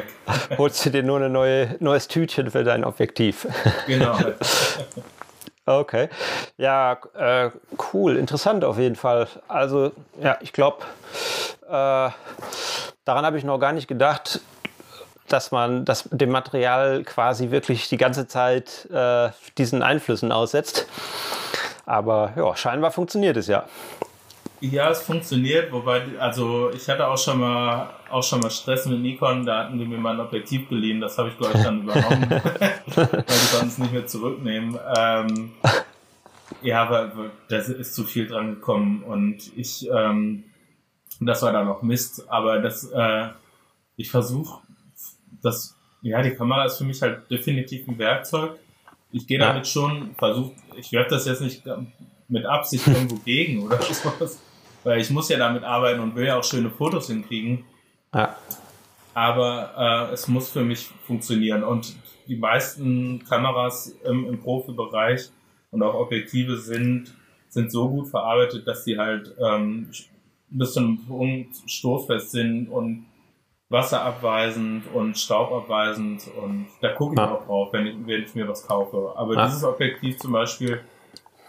[0.58, 3.48] holst du dir nur ein neue, neues Tütchen für dein Objektiv.
[3.86, 4.18] Genau.
[5.68, 6.10] Okay.
[6.58, 7.52] Ja, äh,
[7.94, 9.28] cool, interessant auf jeden Fall.
[9.48, 10.78] Also, ja, ich glaube,
[11.68, 14.42] äh, daran habe ich noch gar nicht gedacht,
[15.28, 20.88] dass man das, dem Material quasi wirklich die ganze Zeit äh, diesen Einflüssen aussetzt.
[21.86, 23.66] Aber ja, scheinbar funktioniert es ja.
[24.60, 29.00] Ja, es funktioniert, wobei, also ich hatte auch schon mal auch schon mal Stress mit
[29.00, 31.84] Nikon, da hatten die mir mal ein Objektiv geliehen, das habe ich glaube ich dann
[31.84, 32.28] übernommen,
[32.96, 34.80] weil die konnten es nicht mehr zurücknehmen.
[34.98, 35.52] Ähm,
[36.62, 37.12] ja, aber
[37.50, 40.46] da ist zu viel dran gekommen und ich, ähm,
[41.20, 43.28] das war dann auch Mist, aber das, äh,
[43.96, 44.62] ich versuche,
[45.42, 48.58] das, ja, die Kamera ist für mich halt definitiv ein Werkzeug.
[49.12, 51.64] Ich gehe damit schon, versuche, ich werde das jetzt nicht
[52.28, 54.42] mit Absicht irgendwo gegen oder sowas,
[54.84, 57.64] weil ich muss ja damit arbeiten und will ja auch schöne Fotos hinkriegen.
[58.14, 58.36] Ja.
[59.14, 61.96] Aber äh, es muss für mich funktionieren und
[62.28, 65.30] die meisten Kameras im, im Profibereich
[65.72, 67.16] und auch Objektive sind,
[67.50, 69.90] sind so gut verarbeitet, dass sie halt ähm,
[70.50, 73.06] bis zu einem Punkt stoßfest sind und
[73.70, 77.34] wasserabweisend und staubabweisend und da gucke ich ja.
[77.34, 79.14] auch drauf, wenn ich, wenn ich mir was kaufe.
[79.16, 79.46] Aber ja.
[79.46, 80.82] dieses Objektiv zum Beispiel,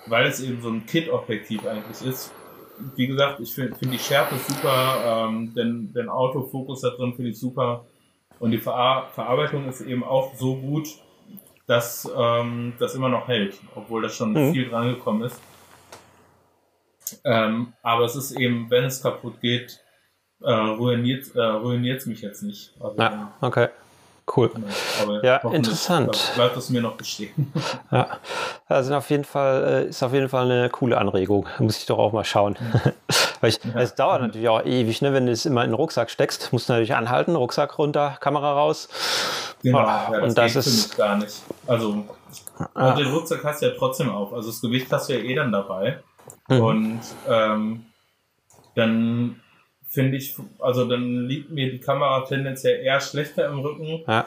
[0.06, 2.32] weil es eben so ein Kit-Objektiv eigentlich ist,
[2.96, 7.30] wie gesagt, ich finde find die Schärfe super, ähm, den, den Autofokus da drin finde
[7.30, 7.84] ich super
[8.40, 10.88] und die Ver Verarbeitung ist eben auch so gut,
[11.66, 14.52] dass ähm, das immer noch hält, obwohl da schon mhm.
[14.52, 15.40] viel dran gekommen ist.
[17.24, 19.80] Ähm, aber es ist eben, wenn es kaputt geht,
[20.42, 22.72] äh, ruiniert äh, ruiniert mich jetzt nicht.
[22.80, 23.68] Also, ja, okay.
[24.36, 24.50] Cool.
[24.50, 25.22] Genau.
[25.22, 26.32] ja, interessant.
[26.34, 27.52] Bleibt es mir noch bestehen.
[27.90, 28.18] Ja,
[28.66, 31.46] also auf jeden Fall, äh, ist auf jeden Fall eine coole Anregung.
[31.58, 32.56] Muss ich doch auch mal schauen.
[32.60, 32.92] Mhm.
[33.40, 33.80] Weil ich, ja.
[33.80, 35.14] es dauert natürlich auch ewig, ne?
[35.14, 38.52] wenn du es immer in den Rucksack steckst, musst du natürlich anhalten, Rucksack runter, Kamera
[38.52, 38.88] raus.
[39.62, 41.42] Genau, ja, das, und das ist gar nicht.
[41.66, 42.04] Also,
[42.74, 42.92] ah.
[42.92, 44.34] den Rucksack hast du ja trotzdem auf.
[44.34, 46.00] Also das Gewicht hast du ja eh dann dabei.
[46.48, 46.60] Mhm.
[46.60, 47.86] Und ähm,
[48.74, 49.40] dann
[49.88, 54.26] finde ich, also dann liegt mir die Kamera tendenziell eher schlechter im Rücken ja.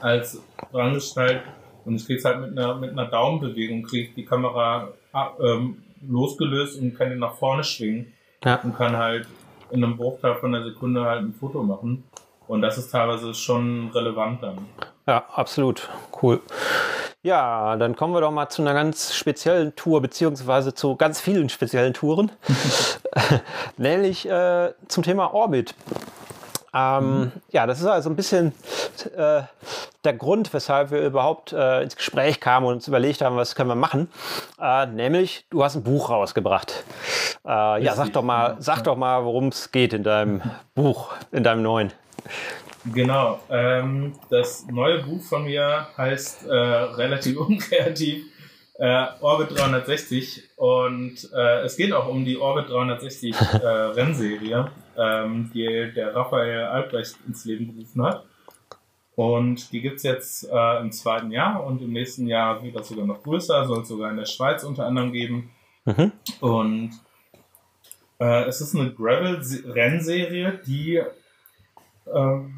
[0.00, 0.40] als
[0.72, 1.42] rangeschnallt.
[1.84, 4.88] Und ich krieg's halt mit einer, mit einer Daumenbewegung, kriege die Kamera
[5.42, 8.12] ähm, losgelöst und kann die nach vorne schwingen
[8.44, 8.60] ja.
[8.62, 9.26] und kann halt
[9.70, 12.04] in einem Bruchteil von einer Sekunde halt ein Foto machen.
[12.46, 14.58] Und das ist teilweise schon relevant dann.
[15.06, 15.88] Ja, absolut.
[16.20, 16.40] Cool.
[17.22, 21.50] Ja, dann kommen wir doch mal zu einer ganz speziellen Tour, beziehungsweise zu ganz vielen
[21.50, 22.32] speziellen Touren,
[23.76, 25.74] nämlich äh, zum Thema Orbit.
[26.72, 27.32] Ähm, mhm.
[27.50, 28.54] Ja, das ist also ein bisschen
[29.16, 29.42] äh,
[30.04, 33.68] der Grund, weshalb wir überhaupt äh, ins Gespräch kamen und uns überlegt haben, was können
[33.68, 34.10] wir machen.
[34.60, 36.84] Äh, nämlich, du hast ein Buch rausgebracht.
[37.44, 40.42] Äh, ja, sag doch mal, sag doch mal, worum es geht in deinem
[40.74, 41.92] Buch, in deinem neuen.
[42.84, 43.40] Genau.
[43.50, 48.24] Ähm, das neue Buch von mir heißt äh, relativ unkreativ
[48.78, 55.50] äh, Orbit 360 und äh, es geht auch um die Orbit 360 äh, Rennserie, ähm,
[55.52, 58.24] die der Raphael Albrecht ins Leben gerufen hat.
[59.16, 63.04] Und die gibt's jetzt äh, im zweiten Jahr und im nächsten Jahr wird das sogar
[63.04, 65.50] noch größer, soll es sogar in der Schweiz unter anderem geben.
[65.84, 66.12] Mhm.
[66.40, 66.92] Und
[68.18, 71.02] äh, es ist eine Gravel-Rennserie, die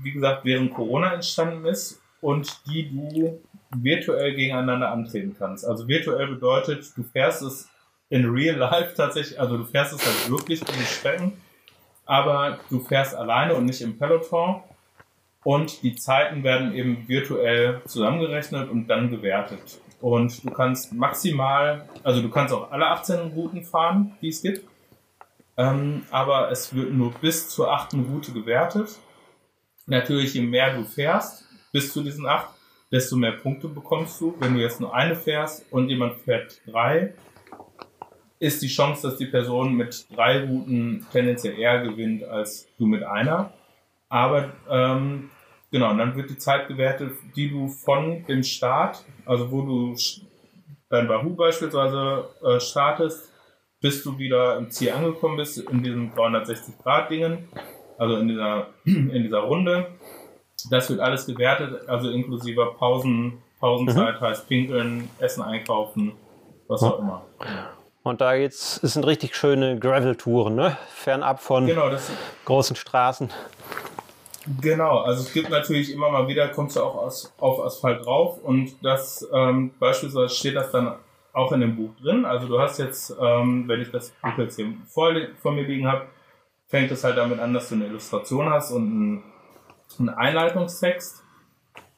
[0.02, 3.40] wie gesagt, während Corona entstanden ist und die du
[3.74, 5.66] virtuell gegeneinander antreten kannst.
[5.66, 7.68] Also virtuell bedeutet, du fährst es
[8.10, 11.32] in real life tatsächlich, also du fährst es halt wirklich in die Strecken,
[12.04, 14.62] aber du fährst alleine und nicht im Peloton
[15.44, 19.80] und die Zeiten werden eben virtuell zusammengerechnet und dann gewertet.
[20.00, 24.66] Und du kannst maximal, also du kannst auch alle 18 Routen fahren, die es gibt,
[25.56, 28.98] ähm, aber es wird nur bis zur achten Route gewertet
[29.86, 32.48] Natürlich, je mehr du fährst, bis zu diesen acht,
[32.90, 34.34] desto mehr Punkte bekommst du.
[34.38, 37.14] Wenn du jetzt nur eine fährst und jemand fährt drei,
[38.38, 43.02] ist die Chance, dass die Person mit drei Routen tendenziell eher gewinnt als du mit
[43.02, 43.52] einer.
[44.08, 45.30] Aber ähm,
[45.70, 49.96] genau, dann wird die Zeit gewertet, die du von dem Start, also wo du
[50.90, 53.32] dein Wahoo beispielsweise äh, startest,
[53.80, 57.48] bis du wieder im Ziel angekommen bist, in diesem 360-Grad-Dingen
[57.98, 59.88] also in dieser, in dieser Runde.
[60.70, 64.24] Das wird alles gewertet, also inklusive Pausen, Pausenzeit mhm.
[64.24, 66.12] heißt Pinkeln, Essen einkaufen,
[66.68, 67.22] was auch immer.
[68.04, 70.76] Und da geht's, es sind richtig schöne Gravel-Touren, ne?
[70.94, 71.90] Fernab von genau,
[72.44, 73.30] großen Straßen.
[74.60, 78.38] Genau, also es gibt natürlich immer mal wieder, kommst du auch aus, auf Asphalt drauf
[78.42, 80.96] und das ähm, beispielsweise steht das dann
[81.32, 82.24] auch in dem Buch drin.
[82.24, 85.86] Also du hast jetzt, ähm, wenn ich das Buch jetzt hier vor, vor mir liegen
[85.86, 86.06] habe,
[86.72, 89.22] fängt es halt damit an, dass du eine Illustration hast und
[89.98, 91.22] einen, Einleitungstext.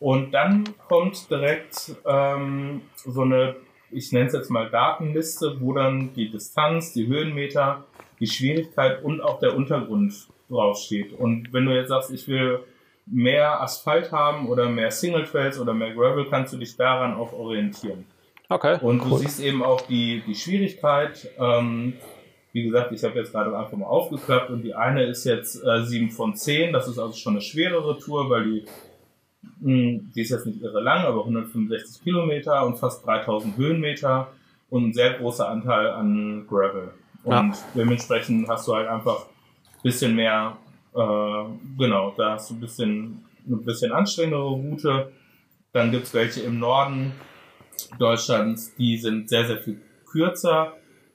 [0.00, 3.54] Und dann kommt direkt ähm, so eine,
[3.92, 7.84] ich nenne es jetzt mal Datenliste, wo dann die Distanz, die Höhenmeter,
[8.18, 10.12] die Schwierigkeit und auch der Untergrund
[10.50, 11.12] draufsteht.
[11.12, 12.58] Und wenn du jetzt sagst, ich will
[13.06, 17.32] mehr Asphalt haben oder mehr Single Trails oder mehr Gravel, kannst du dich daran auch
[17.32, 18.06] orientieren.
[18.48, 18.78] Okay.
[18.80, 19.10] Und cool.
[19.10, 21.94] du siehst eben auch die, die Schwierigkeit, ähm,
[22.54, 25.84] wie gesagt, ich habe jetzt gerade einfach mal aufgeklappt und die eine ist jetzt äh,
[25.84, 26.72] 7 von 10.
[26.72, 28.64] Das ist also schon eine schwerere Tour, weil die,
[29.60, 34.28] mh, hm, die ist jetzt nicht irre lang, aber 165 Kilometer und fast 3000 Höhenmeter
[34.70, 36.90] und ein sehr großer Anteil an Gravel.
[37.24, 37.52] Und ja.
[37.74, 40.56] dementsprechend hast du halt einfach ein bisschen mehr
[40.94, 41.44] Äh,
[41.76, 45.12] genau, da hast du ein bisschen, eine bisschen anstrengendere Route.
[45.72, 47.12] Dann gibt es welche im Norden
[47.98, 50.74] Deutschlands, die sind sehr, sehr viel kürzer,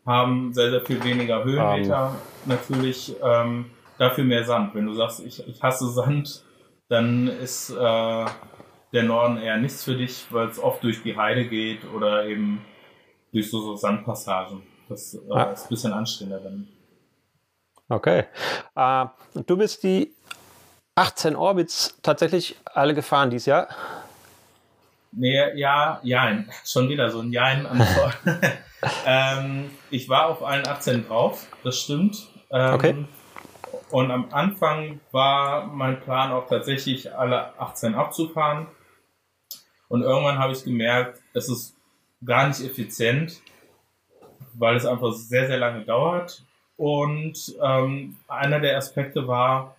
[0.10, 2.10] haben sehr, sehr viel weniger Höhenmeter.
[2.10, 2.50] Um.
[2.50, 4.74] Natürlich ähm, dafür mehr Sand.
[4.74, 6.44] Wenn du sagst, ich, ich hasse Sand,
[6.90, 8.26] dann ist äh,
[8.92, 12.66] der Norden eher nichts für dich, weil es oft durch die Heide geht oder eben
[13.32, 14.64] durch so, so Sandpassagen.
[14.88, 15.52] Das äh, ah.
[15.52, 16.68] ist ein bisschen anstrengender dann.
[17.88, 18.26] Okay.
[18.76, 19.06] Äh,
[19.46, 20.12] du bist die
[20.96, 23.68] 18 Orbits tatsächlich alle gefahren dieses Jahr?
[25.12, 27.66] Nee, ja, ja, schon wieder so ein Jein
[29.06, 32.28] ähm, ich war auf allen 18 drauf, das stimmt.
[32.52, 32.96] Ähm, okay.
[33.92, 38.68] Und am Anfang war mein Plan auch tatsächlich alle 18 abzufahren.
[39.88, 41.76] Und irgendwann habe ich gemerkt, es ist
[42.24, 43.42] gar nicht effizient,
[44.54, 46.44] weil es einfach sehr, sehr lange dauert.
[46.78, 49.76] Und ähm, einer der Aspekte war,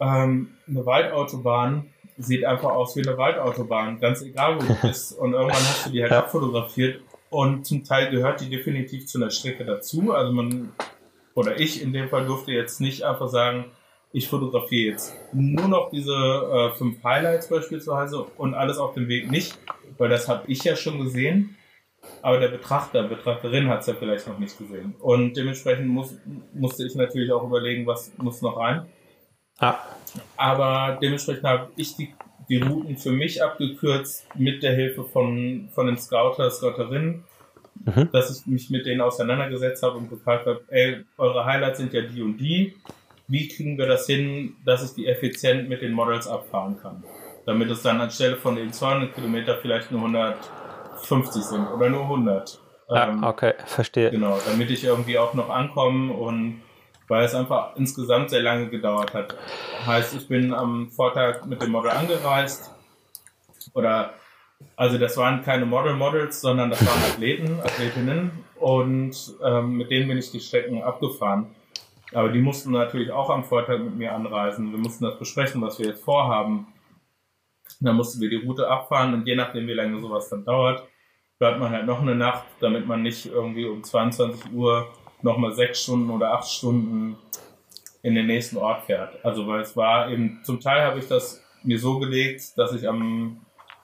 [0.00, 5.18] ähm, eine Waldautobahn sieht einfach aus wie eine Waldautobahn, ganz egal wo du bist.
[5.18, 9.30] Und irgendwann hast du die halt abfotografiert und zum Teil gehört die definitiv zu einer
[9.30, 10.12] Strecke dazu.
[10.12, 10.72] Also man,
[11.34, 13.72] oder ich in dem Fall durfte jetzt nicht einfach sagen,
[14.12, 19.30] ich fotografiere jetzt nur noch diese äh, fünf Highlights beispielsweise und alles auf dem Weg
[19.30, 19.58] nicht,
[19.96, 21.56] weil das habe ich ja schon gesehen,
[22.20, 24.94] aber der Betrachter, Betrachterin hat es ja vielleicht noch nicht gesehen.
[25.00, 26.14] Und dementsprechend muss,
[26.52, 28.86] musste ich natürlich auch überlegen, was muss noch rein.
[29.58, 29.76] Ah.
[30.36, 32.14] Aber dementsprechend habe ich die,
[32.52, 37.24] die Routen für mich abgekürzt mit der Hilfe von, von den Scouter, Scouterinnen,
[37.82, 38.10] mhm.
[38.12, 42.02] dass ich mich mit denen auseinandergesetzt habe und gefragt habe, ey, eure Highlights sind ja
[42.02, 42.74] die und die.
[43.26, 47.02] Wie kriegen wir das hin, dass ich die effizient mit den Models abfahren kann?
[47.46, 52.60] Damit es dann anstelle von den 200 Kilometer vielleicht nur 150 sind oder nur 100.
[52.90, 54.10] Ja, ähm, okay, verstehe.
[54.10, 56.60] Genau, damit ich irgendwie auch noch ankomme und
[57.08, 59.36] weil es einfach insgesamt sehr lange gedauert hat.
[59.86, 62.70] Heißt, ich bin am Vortag mit dem Model angereist
[63.74, 64.14] oder
[64.76, 70.08] also das waren keine Model Models, sondern das waren Athleten, Athletinnen und ähm, mit denen
[70.08, 71.46] bin ich die Strecken abgefahren.
[72.14, 74.70] Aber die mussten natürlich auch am Vortag mit mir anreisen.
[74.70, 76.66] Wir mussten das besprechen, was wir jetzt vorhaben.
[77.80, 80.86] dann mussten wir die Route abfahren und je nachdem, wie lange sowas dann dauert,
[81.38, 84.86] bleibt man halt noch eine Nacht, damit man nicht irgendwie um 22 Uhr
[85.22, 87.16] nochmal sechs Stunden oder acht Stunden
[88.02, 89.24] in den nächsten Ort fährt.
[89.24, 92.88] Also weil es war eben, zum Teil habe ich das mir so gelegt, dass ich
[92.88, 93.40] am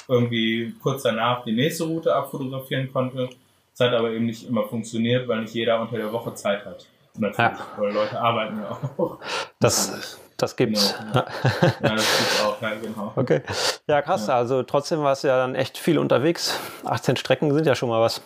[0.08, 3.28] irgendwie kurz danach die nächste Route abfotografieren konnte.
[3.76, 6.86] Das hat aber eben nicht immer funktioniert, weil nicht jeder unter der Woche Zeit hat.
[7.16, 7.66] Natürlich, ja.
[7.76, 9.18] weil Leute arbeiten ja auch.
[9.60, 10.94] Das, das gibt's.
[10.96, 11.26] Genau, ja.
[11.62, 13.12] ja, das gibt's auch, ja, genau.
[13.16, 13.42] Okay.
[13.86, 14.28] Ja, krass.
[14.28, 14.36] Ja.
[14.36, 16.58] Also trotzdem warst du ja dann echt viel unterwegs.
[16.84, 18.22] 18 Strecken sind ja schon mal was.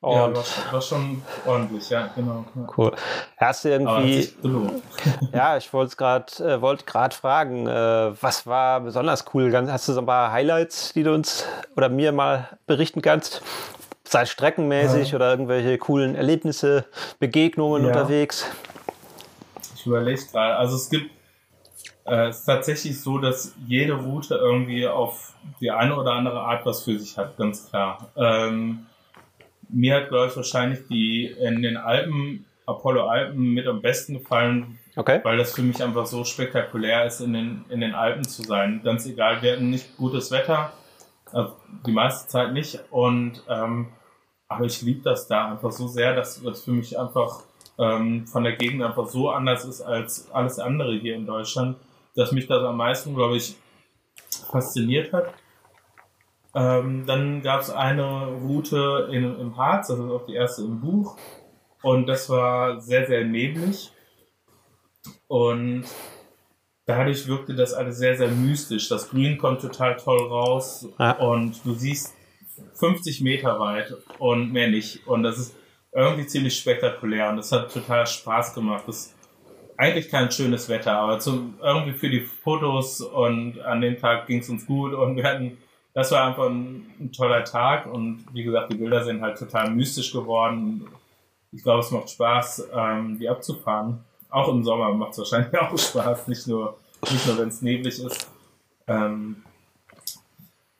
[0.00, 2.44] Und ja, war, war, schon ordentlich, ja, genau.
[2.76, 2.92] Cool.
[3.36, 4.32] Hast du irgendwie.
[5.32, 9.52] ja, ich wollte gerade äh, wollt fragen, äh, was war besonders cool?
[9.68, 11.44] Hast du so ein paar Highlights, die du uns
[11.76, 13.42] oder mir mal berichten kannst?
[14.04, 15.16] Sei es streckenmäßig ja.
[15.16, 16.84] oder irgendwelche coolen Erlebnisse,
[17.18, 17.88] Begegnungen ja.
[17.88, 18.46] unterwegs?
[19.74, 20.56] Ich überlege gerade.
[20.56, 21.10] Also es gibt
[22.08, 26.64] äh, es ist tatsächlich so, dass jede Route irgendwie auf die eine oder andere Art
[26.64, 28.08] was für sich hat, ganz klar.
[28.16, 28.86] Ähm,
[29.68, 34.78] mir hat, glaube ich, wahrscheinlich die in den Alpen, Apollo Alpen mit am besten gefallen,
[34.96, 35.20] okay.
[35.22, 38.80] weil das für mich einfach so spektakulär ist, in den, in den Alpen zu sein.
[38.84, 40.72] Ganz egal, wir hatten nicht gutes Wetter,
[41.32, 42.80] also die meiste Zeit nicht.
[42.90, 43.88] Und ähm,
[44.48, 47.42] aber ich liebe das da einfach so sehr, dass das für mich einfach
[47.78, 51.76] ähm, von der Gegend einfach so anders ist als alles andere hier in Deutschland,
[52.16, 53.56] dass mich das am meisten, glaube ich,
[54.50, 55.32] fasziniert hat.
[56.58, 60.80] Ähm, dann gab es eine Route in, im Harz, das ist auch die erste im
[60.80, 61.16] Buch.
[61.82, 63.92] Und das war sehr, sehr neblig.
[65.28, 65.84] Und
[66.84, 68.88] dadurch wirkte das alles sehr, sehr mystisch.
[68.88, 71.12] Das Grün kommt total toll raus ja.
[71.12, 72.14] und du siehst
[72.74, 75.06] 50 Meter weit und mehr nicht.
[75.06, 75.54] Und das ist
[75.92, 78.84] irgendwie ziemlich spektakulär und das hat total Spaß gemacht.
[78.88, 79.14] Das ist
[79.76, 84.40] eigentlich kein schönes Wetter, aber zum, irgendwie für die Fotos und an dem Tag ging
[84.40, 85.58] es uns gut und wir hatten
[85.98, 89.68] das war einfach ein, ein, toller Tag und wie gesagt, die Bilder sind halt total
[89.70, 90.86] mystisch geworden.
[91.50, 94.04] Ich glaube, es macht Spaß, ähm, die abzufahren.
[94.30, 96.78] Auch im Sommer macht es wahrscheinlich auch Spaß, nicht nur,
[97.10, 98.30] nicht nur wenn es neblig ist.
[98.86, 99.42] Ähm,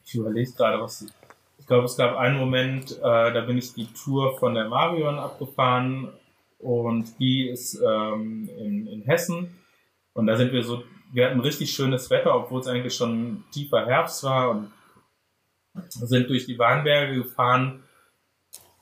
[0.05, 1.05] ich überlege gerade, was.
[1.59, 5.19] Ich glaube, es gab einen Moment, äh, da bin ich die Tour von der Marion
[5.19, 6.11] abgefahren
[6.61, 9.59] und die ist ähm, in, in Hessen.
[10.12, 13.85] Und da sind wir so, wir hatten richtig schönes Wetter, obwohl es eigentlich schon tiefer
[13.85, 14.71] Herbst war und
[15.89, 17.83] sind durch die Weinberge gefahren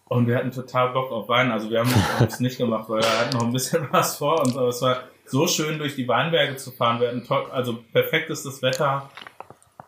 [0.09, 1.51] und wir hatten total Bock auf Wein.
[1.51, 1.93] Also wir haben
[2.27, 5.03] es nicht gemacht, weil wir hatten noch ein bisschen was vor uns, aber es war
[5.25, 7.01] so schön durch die Weinberge zu fahren.
[7.01, 9.11] Wir hatten also perfektestes Wetter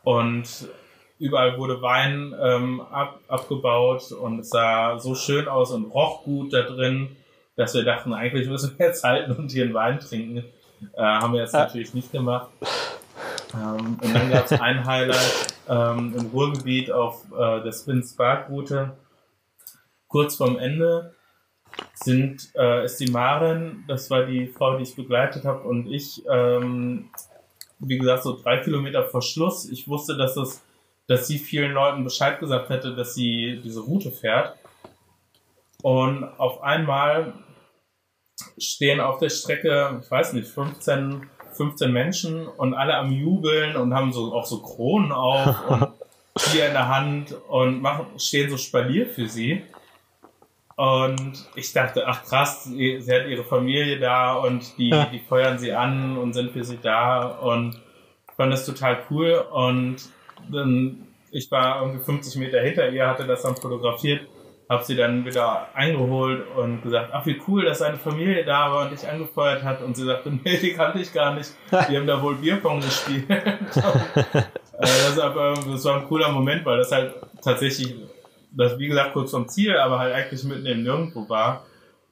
[0.02, 0.68] und
[1.18, 6.52] überall wurde Wein ähm, ab, abgebaut und es sah so schön aus und roch gut
[6.52, 7.16] da drin,
[7.56, 10.44] dass wir dachten, eigentlich müssen wir jetzt halten und hier einen Wein trinken.
[10.96, 12.50] Äh, haben wir jetzt natürlich nicht gemacht.
[13.58, 18.48] Ähm, und dann gab es ein Highlight ähm, im Ruhrgebiet auf äh, der Spin Spark
[18.48, 18.96] Route.
[20.06, 21.14] Kurz vorm Ende
[21.94, 26.24] sind, äh, ist die Maren, das war die Frau, die ich begleitet habe, und ich,
[26.30, 27.10] ähm,
[27.78, 29.68] wie gesagt, so drei Kilometer vor Schluss.
[29.68, 30.62] Ich wusste, dass es,
[31.06, 34.56] dass sie vielen Leuten Bescheid gesagt hätte, dass sie diese Route fährt.
[35.82, 37.34] Und auf einmal
[38.58, 41.28] stehen auf der Strecke, ich weiß nicht, 15
[41.58, 45.88] 15 Menschen und alle am Jubeln und haben so auch so Kronen auf und
[46.52, 49.62] Bier in der Hand und machen, stehen so Spalier für sie.
[50.76, 55.58] Und ich dachte, ach krass, sie, sie hat ihre Familie da und die, die feuern
[55.58, 57.80] sie an und sind für sie da und
[58.36, 59.44] fand das total cool.
[59.50, 59.96] Und
[60.48, 64.28] dann, ich war irgendwie 50 Meter hinter ihr, hatte das dann fotografiert
[64.68, 68.84] habe sie dann wieder eingeholt und gesagt, ach wie cool, dass seine Familie da war
[68.84, 69.82] und dich angefeuert hat.
[69.82, 71.52] Und sie sagte, nee, die kannte ich gar nicht.
[71.70, 73.26] Die haben da wohl Bierpong gespielt.
[74.80, 77.12] Äh, das, aber, das war ein cooler Moment, weil das halt
[77.42, 77.96] tatsächlich,
[78.52, 81.66] das wie gesagt kurz vom Ziel, aber halt eigentlich mitten im Nirgendwo war.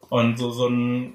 [0.09, 1.15] Und so, so ein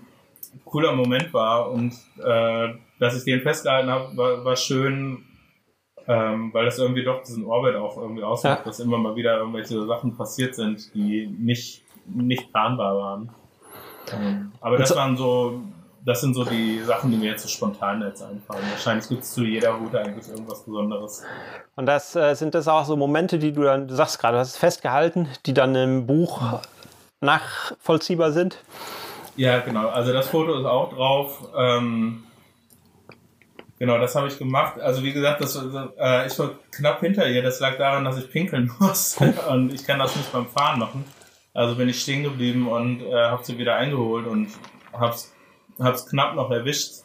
[0.63, 1.69] cooler Moment war.
[1.69, 1.91] Und
[2.23, 2.69] äh,
[2.99, 5.25] dass ich den festgehalten habe, war, war schön,
[6.08, 8.64] ähm, weil das irgendwie doch diesen Orbit auch irgendwie ausmacht, ja.
[8.66, 13.30] dass immer mal wieder irgendwelche Sachen passiert sind, die nicht, nicht planbar waren.
[14.14, 15.62] Ähm, aber das waren so,
[16.04, 18.64] das sind so die Sachen, die mir jetzt so spontan jetzt einfallen.
[18.72, 21.24] Wahrscheinlich gibt es zu jeder Route eigentlich irgendwas Besonderes.
[21.76, 24.39] Und das äh, sind das auch so Momente, die du dann, du sagst gerade, du
[24.39, 26.62] hast es festgehalten, die dann im Buch
[27.22, 28.58] nachvollziehbar sind?
[29.36, 29.88] Ja, genau.
[29.89, 31.47] Also das Foto ist auch drauf.
[31.56, 32.24] Ähm,
[33.82, 34.79] Genau, das habe ich gemacht.
[34.79, 37.41] Also wie gesagt, das, äh, ich war knapp hinter ihr.
[37.41, 39.17] Das lag daran, dass ich pinkeln muss
[39.49, 41.03] und ich kann das nicht beim Fahren machen.
[41.55, 44.49] Also bin ich stehen geblieben und äh, habe sie wieder eingeholt und
[44.93, 45.34] hab's,
[45.79, 46.97] hab's knapp noch erwischt.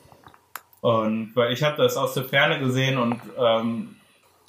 [0.83, 3.97] Und weil ich habe das aus der Ferne gesehen und ähm,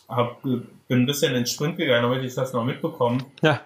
[0.10, 3.20] hab, bin ein bisschen in den Sprint gegangen, damit ich das noch mitbekomme.
[3.42, 3.62] Ja.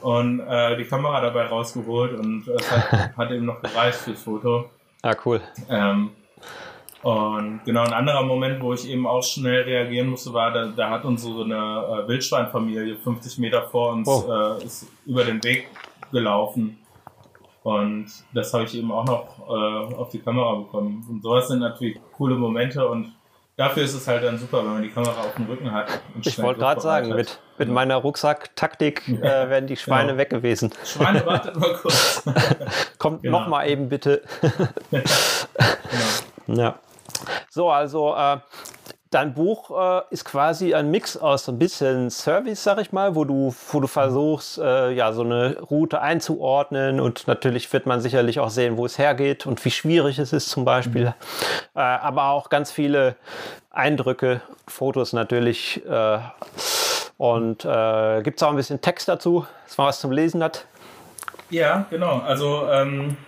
[0.00, 4.70] Und äh, die Kamera dabei rausgeholt und es hat, hat eben noch gereicht fürs Foto.
[5.02, 5.40] Ah, cool.
[5.70, 6.10] Ähm,
[7.02, 10.90] und genau ein anderer Moment, wo ich eben auch schnell reagieren musste, war, da, da
[10.90, 14.32] hat uns so eine äh, Wildschweinfamilie 50 Meter vor uns oh.
[14.32, 15.68] äh, ist über den Weg
[16.12, 16.78] gelaufen.
[17.64, 21.04] Und das habe ich eben auch noch äh, auf die Kamera bekommen.
[21.08, 23.12] Und sowas sind natürlich coole Momente und
[23.56, 25.88] dafür ist es halt dann super, wenn man die Kamera auf dem Rücken hat.
[26.24, 30.18] ich wollte gerade sagen, mit, mit meiner Rucksacktaktik äh, wären die Schweine genau.
[30.18, 30.70] weg gewesen.
[30.84, 32.22] Schweine, wartet mal kurz.
[32.98, 33.40] Kommt genau.
[33.40, 34.22] noch mal eben bitte.
[34.90, 35.02] genau.
[36.46, 36.78] Ja.
[37.54, 38.38] So, also äh,
[39.10, 43.14] dein Buch äh, ist quasi ein Mix aus so ein bisschen Service, sag ich mal,
[43.14, 48.00] wo du, wo du versuchst, äh, ja, so eine Route einzuordnen und natürlich wird man
[48.00, 51.04] sicherlich auch sehen, wo es hergeht und wie schwierig es ist zum Beispiel.
[51.04, 51.12] Mhm.
[51.74, 53.16] Äh, aber auch ganz viele
[53.68, 55.84] Eindrücke, Fotos natürlich.
[55.84, 56.20] Äh,
[57.18, 60.64] und äh, gibt es auch ein bisschen Text dazu, dass man was zum Lesen hat?
[61.50, 62.20] Ja, genau.
[62.20, 63.18] Also ähm,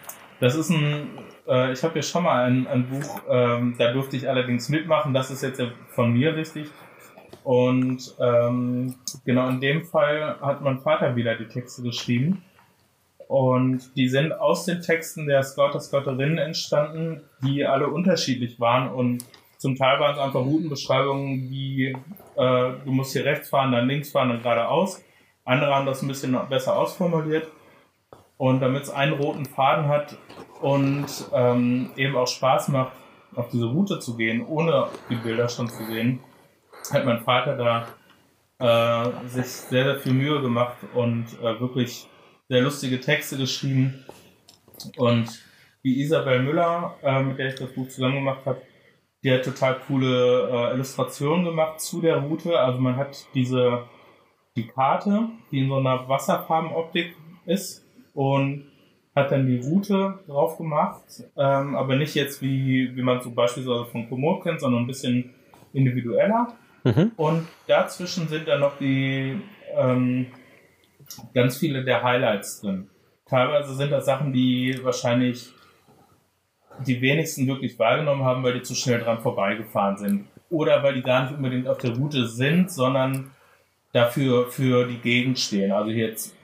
[0.41, 1.09] das ist ein
[1.47, 5.15] äh, ich habe hier schon mal ein, ein Buch, ähm, da durfte ich allerdings mitmachen.
[5.15, 6.69] Das ist jetzt von mir richtig.
[7.43, 12.43] Und ähm, genau in dem Fall hat mein Vater wieder die Texte geschrieben.
[13.29, 18.89] Und die sind aus den Texten der Scouter, Scouterinnen entstanden, die alle unterschiedlich waren.
[18.89, 19.25] Und
[19.59, 21.97] zum Teil waren es einfach Routenbeschreibungen wie, äh,
[22.37, 25.03] du musst hier rechts fahren, dann links fahren, dann geradeaus.
[25.45, 27.51] Andere haben das ein bisschen besser ausformuliert.
[28.37, 30.17] Und damit es einen roten Faden hat
[30.61, 32.93] und ähm, eben auch Spaß macht,
[33.35, 36.21] auf diese Route zu gehen, ohne die Bilder schon zu sehen,
[36.93, 37.87] hat mein Vater da
[38.59, 42.09] äh, sich sehr, sehr viel Mühe gemacht und äh, wirklich
[42.49, 44.05] sehr lustige Texte geschrieben.
[44.97, 45.43] Und
[45.85, 48.63] die Isabel Müller, äh, mit der ich das Buch zusammen gemacht habe,
[49.23, 52.59] die hat total coole äh, Illustrationen gemacht zu der Route.
[52.59, 53.85] Also man hat diese
[54.57, 57.17] die Karte, die in so einer Wasserfarbenoptik
[57.47, 57.84] ist,
[58.15, 58.67] und
[59.15, 61.03] hat dann die Route drauf gemacht,
[61.37, 65.31] ähm, aber nicht jetzt wie, wie man so beispielsweise von Komoot kennt, sondern ein bisschen
[65.73, 66.55] individueller.
[66.83, 67.13] Mhm.
[67.17, 69.41] Und dazwischen sind dann noch die
[69.77, 70.27] ähm,
[71.33, 72.89] ganz viele der Highlights drin.
[73.27, 75.51] Teilweise sind das Sachen, die wahrscheinlich
[76.87, 80.27] die wenigsten wirklich wahrgenommen haben, weil die zu schnell dran vorbeigefahren sind.
[80.51, 83.31] Oder weil die gar nicht unbedingt auf der Route sind, sondern
[83.93, 85.73] dafür für die Gegend stehen.
[85.73, 86.35] Also jetzt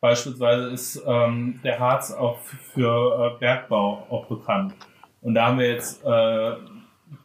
[0.00, 4.74] Beispielsweise ist ähm, der Harz auch für äh, Bergbau auch bekannt.
[5.20, 6.52] Und da haben wir jetzt äh,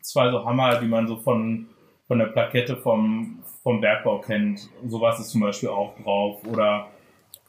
[0.01, 1.67] zwei so Hammer, die man so von,
[2.07, 4.69] von der Plakette vom, vom Bergbau kennt.
[4.87, 6.43] Sowas ist zum Beispiel auch drauf.
[6.45, 6.87] Oder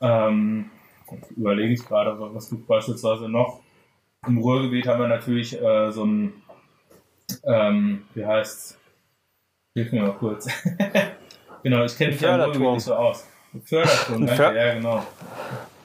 [0.00, 0.70] ähm,
[1.36, 3.60] überlege ich gerade, was gibt beispielsweise noch.
[4.26, 6.32] Im Ruhrgebiet haben wir natürlich äh, so ein,
[7.44, 8.78] ähm, wie heißt
[9.74, 10.46] Hilf mir mal kurz.
[11.62, 13.26] genau, ich kenne mich ja im nicht so aus.
[13.60, 15.02] Förderturm, danke, För ja, genau.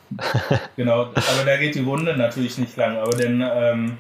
[0.78, 3.98] genau, aber da geht die Runde natürlich nicht lang, aber denn ähm,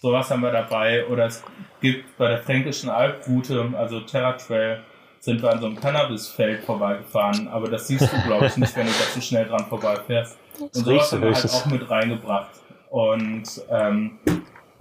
[0.00, 1.06] sowas haben wir dabei.
[1.06, 1.42] Oder es
[1.80, 4.80] gibt bei der Fränkischen Alproute, also Terra Trail,
[5.20, 8.86] sind wir an so einem Cannabisfeld vorbeigefahren, aber das siehst du, glaube ich, nicht, wenn
[8.86, 10.36] du da zu schnell dran vorbeifährst.
[10.58, 12.50] Und sowas haben wir halt auch mit reingebracht.
[12.90, 14.18] Und ähm,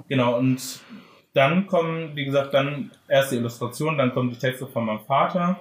[0.07, 0.79] genau, und
[1.33, 5.59] dann kommen, wie gesagt, dann erste Illustrationen, dann kommen die Texte von meinem Vater,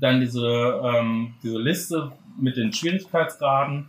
[0.00, 3.86] dann diese, ähm, diese Liste mit den Schwierigkeitsgraden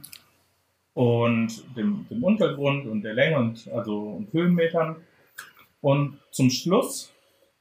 [0.93, 4.97] und dem, dem Untergrund und der Länge und also und Höhenmetern.
[5.81, 7.11] Und zum Schluss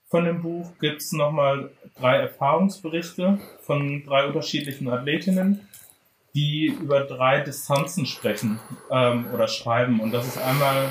[0.09, 5.67] von dem Buch gibt es nochmal drei Erfahrungsberichte von drei unterschiedlichen Athletinnen,
[6.35, 10.01] die über drei Distanzen sprechen ähm, oder schreiben.
[10.01, 10.89] Und das ist einmal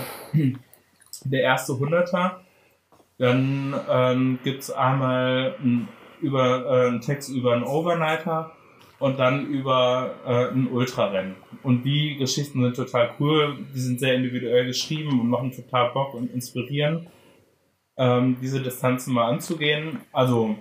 [1.23, 2.41] der erste Hunderter.
[3.17, 5.87] Dann ähm, gibt es einmal ein,
[6.21, 8.51] über, äh, einen Text über einen Overnighter
[8.99, 11.35] und dann über äh, ein Ultrarennen.
[11.63, 13.57] Und die Geschichten sind total cool.
[13.73, 17.07] Die sind sehr individuell geschrieben und machen total Bock und inspirieren,
[17.97, 20.01] ähm, diese Distanzen mal anzugehen.
[20.11, 20.55] Also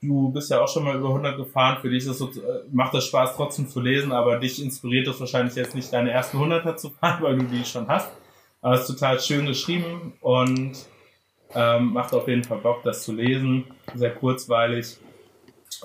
[0.00, 1.78] du bist ja auch schon mal über 100 gefahren.
[1.80, 5.18] Für dich ist so, äh, macht das Spaß trotzdem zu lesen, aber dich inspiriert es
[5.18, 8.12] wahrscheinlich jetzt nicht, deine ersten 100er zu fahren, weil du die schon hast.
[8.60, 10.72] Aber es ist total schön geschrieben und
[11.54, 13.64] ähm, macht auf jeden Fall Bock, das zu lesen.
[13.94, 14.98] Sehr kurzweilig.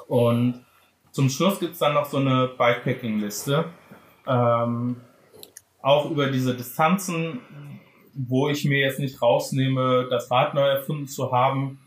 [0.07, 0.65] Und
[1.11, 3.65] zum Schluss gibt es dann noch so eine Bikepacking-Liste.
[4.27, 4.97] Ähm,
[5.81, 7.39] auch über diese Distanzen,
[8.13, 11.79] wo ich mir jetzt nicht rausnehme, das Rad neu erfunden zu haben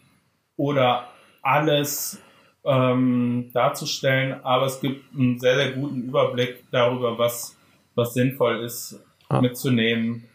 [0.57, 1.09] oder
[1.43, 2.21] alles
[2.65, 7.57] ähm, darzustellen, aber es gibt einen sehr, sehr guten Überblick darüber, was,
[7.95, 9.41] was sinnvoll ist ah.
[9.41, 10.30] mitzunehmen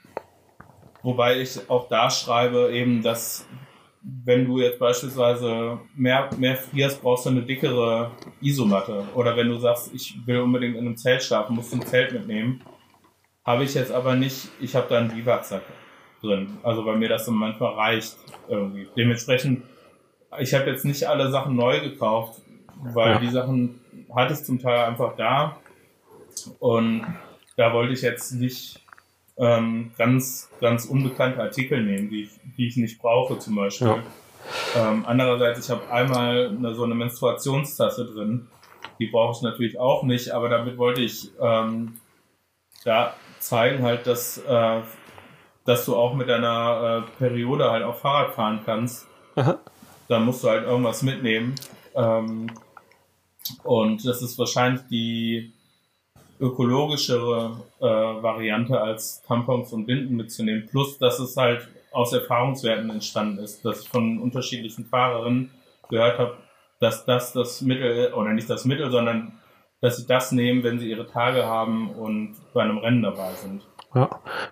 [1.06, 3.47] Wobei ich auch da schreibe eben, dass
[4.01, 8.10] wenn du jetzt beispielsweise mehr, mehr frierst, brauchst du eine dickere
[8.41, 9.03] Isomatte.
[9.14, 12.12] Oder wenn du sagst, ich will unbedingt in einem Zelt schlafen, musst du ein Zelt
[12.12, 12.60] mitnehmen.
[13.45, 15.62] Habe ich jetzt aber nicht, ich habe da einen Biwaksack
[16.24, 16.58] drin.
[16.64, 18.18] Also weil mir das dann manchmal reicht
[18.49, 18.88] irgendwie.
[18.97, 19.62] Dementsprechend,
[20.39, 22.41] ich habe jetzt nicht alle Sachen neu gekauft,
[22.82, 23.20] weil ja.
[23.20, 23.80] die Sachen
[24.16, 25.58] hatte ich zum Teil einfach da.
[26.58, 27.06] Und
[27.58, 28.84] da wollte ich jetzt nicht
[29.38, 33.88] ähm, ganz, ganz unbekannte Artikel nehmen, die, die ich nicht brauche zum Beispiel.
[33.88, 34.91] Ja.
[34.91, 38.47] Ähm, andererseits, ich habe einmal eine, so eine Menstruationstasse drin.
[38.99, 41.99] Die brauche ich natürlich auch nicht, aber damit wollte ich ähm,
[42.86, 44.81] da zeigen halt, dass, äh,
[45.65, 49.07] dass du auch mit deiner äh, Periode halt auch Fahrrad fahren kannst.
[49.36, 49.59] Aha.
[50.07, 51.55] Da musst du halt irgendwas mitnehmen.
[51.95, 52.47] Ähm,
[53.63, 55.53] und das ist wahrscheinlich die,
[56.39, 60.67] ökologischere äh, Variante als Tampons und Binden mitzunehmen.
[60.69, 65.51] Plus, dass es halt aus Erfahrungswerten entstanden ist, dass ich von unterschiedlichen Fahrerinnen
[65.89, 66.38] gehört habe,
[66.79, 69.33] dass das das Mittel, oder nicht das Mittel, sondern
[69.81, 73.61] dass sie das nehmen, wenn sie ihre Tage haben und bei einem Rennen dabei sind.
[73.95, 74.09] Ja,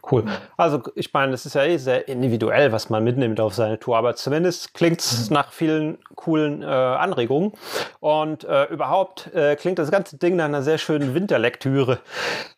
[0.09, 0.23] cool.
[0.55, 3.97] Also ich meine, es ist ja eh sehr individuell, was man mitnimmt auf seine Tour,
[3.97, 5.33] aber zumindest klingt es mhm.
[5.33, 7.51] nach vielen coolen äh, Anregungen.
[7.99, 11.99] Und äh, überhaupt äh, klingt das ganze Ding nach einer sehr schönen Winterlektüre.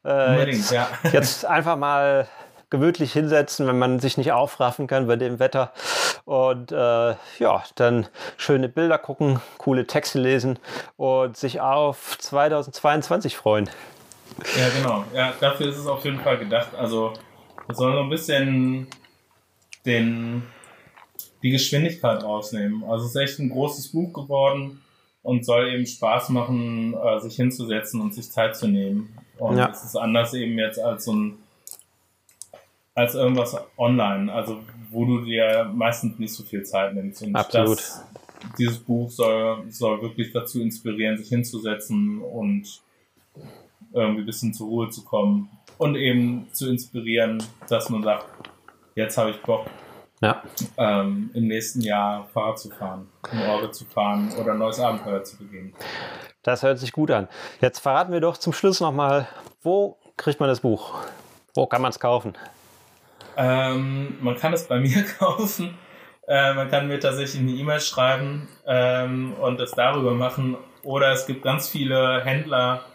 [0.05, 0.87] Äh, jetzt, ja.
[1.11, 2.27] jetzt einfach mal
[2.69, 5.71] gemütlich hinsetzen, wenn man sich nicht aufraffen kann bei dem Wetter.
[6.25, 8.07] Und äh, ja, dann
[8.37, 10.59] schöne Bilder gucken, coole Texte lesen
[10.97, 13.69] und sich auf 2022 freuen.
[14.57, 15.05] Ja, genau.
[15.13, 16.73] Ja, dafür ist es auf jeden Fall gedacht.
[16.75, 17.13] Also,
[17.67, 18.87] es soll so ein bisschen
[19.85, 20.43] den,
[21.41, 22.83] die Geschwindigkeit rausnehmen.
[22.83, 24.81] Also, es ist echt ein großes Buch geworden
[25.23, 29.17] und soll eben Spaß machen, äh, sich hinzusetzen und sich Zeit zu nehmen.
[29.37, 29.69] Und ja.
[29.69, 31.37] es ist anders eben jetzt als so ein,
[32.93, 34.59] als irgendwas online, also
[34.91, 37.23] wo du dir meistens nicht so viel Zeit nimmst.
[37.23, 37.77] Und Absolut.
[37.77, 38.05] Das,
[38.59, 42.81] dieses Buch soll, soll wirklich dazu inspirieren, sich hinzusetzen und
[43.95, 48.25] irgendwie ein bisschen zur Ruhe zu kommen und eben zu inspirieren, dass man sagt,
[48.95, 49.65] jetzt habe ich Bock,
[50.21, 50.43] ja.
[50.77, 55.23] ähm, im nächsten Jahr Fahrrad zu fahren, im Orgel zu fahren oder ein neues Abenteuer
[55.23, 55.73] zu beginnen.
[56.43, 57.27] Das hört sich gut an.
[57.59, 59.27] Jetzt verraten wir doch zum Schluss nochmal,
[59.63, 60.93] wo kriegt man das Buch?
[61.53, 62.35] Wo kann man es kaufen?
[63.37, 65.77] Ähm, man kann es bei mir kaufen.
[66.27, 70.57] Äh, man kann mir tatsächlich eine E-Mail schreiben ähm, und es darüber machen.
[70.83, 72.85] Oder es gibt ganz viele Händler,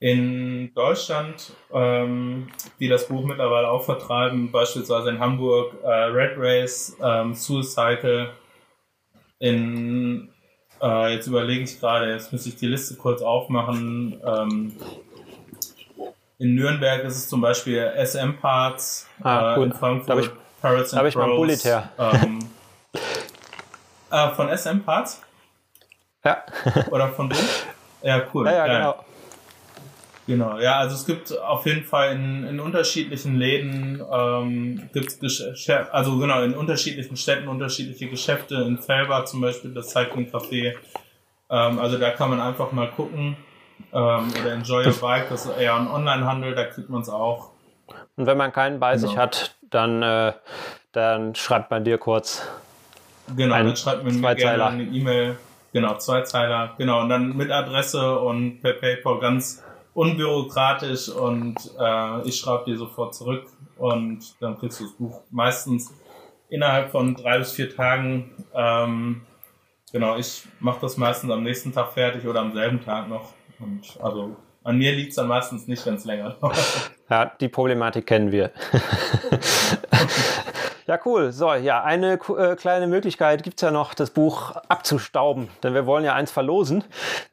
[0.00, 6.96] in Deutschland, ähm, die das Buch mittlerweile auch vertreiben, beispielsweise in Hamburg äh, Red Race,
[7.02, 8.30] ähm, Suicycle,
[9.40, 10.28] in
[10.80, 14.20] äh, jetzt überlege ich gerade, jetzt muss ich die Liste kurz aufmachen.
[14.24, 14.76] Ähm,
[16.38, 20.30] in Nürnberg ist es zum Beispiel SM Parts, ah, äh, in Frankfurt da habe ich,
[20.62, 21.90] Parrots da hab ich mal Bullet her.
[21.98, 22.38] Ähm,
[24.12, 25.20] äh, von SM Parts?
[26.24, 26.44] Ja.
[26.90, 27.36] Oder von wem?
[28.02, 28.46] Ja, cool.
[28.46, 29.04] Ja, ja, genau.
[30.28, 35.94] Genau, ja, also es gibt auf jeden Fall in, in unterschiedlichen Läden, ähm, gibt's Geschäfte,
[35.94, 40.74] also genau, in unterschiedlichen Städten unterschiedliche Geschäfte, in Felbach zum Beispiel das Cycling Café,
[41.48, 43.38] ähm, also da kann man einfach mal gucken,
[43.90, 47.52] ähm, oder Enjoy Your Bike, das ist eher ein Online-Handel, da kriegt man es auch.
[48.16, 49.08] Und wenn man keinen bei genau.
[49.08, 50.34] sich hat, dann, äh,
[50.92, 52.46] dann schreibt man dir kurz.
[53.34, 55.38] Genau, ein, dann schreibt man mir gerne eine E-Mail.
[55.72, 59.62] Genau, zwei Zeiler, genau, und dann mit Adresse und per PayPal ganz
[59.94, 65.92] unbürokratisch und äh, ich schreibe dir sofort zurück und dann kriegst du das Buch meistens
[66.48, 68.30] innerhalb von drei bis vier Tagen.
[68.54, 69.22] Ähm,
[69.92, 73.32] genau, ich mache das meistens am nächsten Tag fertig oder am selben Tag noch.
[73.60, 76.58] Und also an mir liegt es dann meistens nicht, wenn es länger dauert.
[77.10, 78.52] Ja, die Problematik kennen wir.
[80.88, 81.32] Ja, cool.
[81.32, 85.84] So, ja, eine äh, kleine Möglichkeit gibt es ja noch, das Buch abzustauben, denn wir
[85.84, 86.82] wollen ja eins verlosen.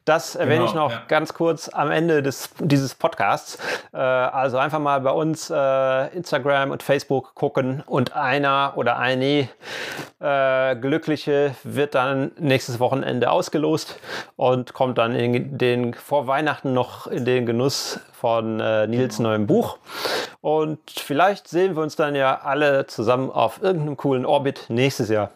[0.04, 1.02] Das genau, erwähne ich noch ja.
[1.08, 3.58] ganz kurz am Ende des, dieses Podcasts.
[3.94, 9.48] Äh, also einfach mal bei uns äh, Instagram und Facebook gucken und einer oder eine
[10.20, 13.98] äh, Glückliche wird dann nächstes Wochenende ausgelost
[14.36, 19.28] und kommt dann in den vor Weihnachten noch in den Genuss von äh, Nils genau.
[19.28, 19.78] neuem Buch.
[20.40, 25.30] Und vielleicht sehen wir uns dann ja alle zusammen auf irgendeinem coolen Orbit nächstes Jahr.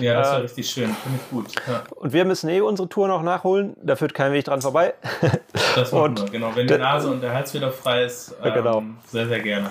[0.00, 0.86] Ja, das war äh, richtig schön.
[0.86, 1.52] Finde ich gut.
[1.68, 1.82] Ja.
[1.96, 3.76] Und wir müssen eh unsere Tour noch nachholen.
[3.82, 4.94] Da führt kein Weg dran vorbei.
[5.74, 6.50] Das machen und wir, genau.
[6.54, 8.82] Wenn die Nase und der Hals wieder frei ist, ähm, genau.
[9.06, 9.70] sehr, sehr gerne.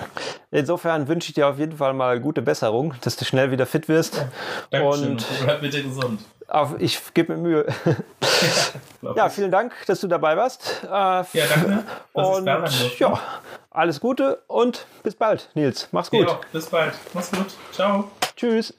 [0.50, 3.88] Insofern wünsche ich dir auf jeden Fall mal gute Besserung, dass du schnell wieder fit
[3.88, 4.16] wirst.
[4.72, 5.10] Ja, Dankeschön.
[5.10, 6.20] Und bleib bitte gesund.
[6.52, 7.66] Auf, ich gebe mir Mühe.
[9.00, 10.82] Ja, ja, vielen Dank, dass du dabei warst.
[10.84, 11.84] Äh, ja, danke.
[12.12, 12.46] Und
[12.98, 13.18] ja,
[13.70, 15.88] alles Gute und bis bald, Nils.
[15.92, 16.28] Mach's gut.
[16.28, 16.92] Ja, bis bald.
[17.14, 17.56] Mach's gut.
[17.72, 18.10] Ciao.
[18.36, 18.74] Tschüss.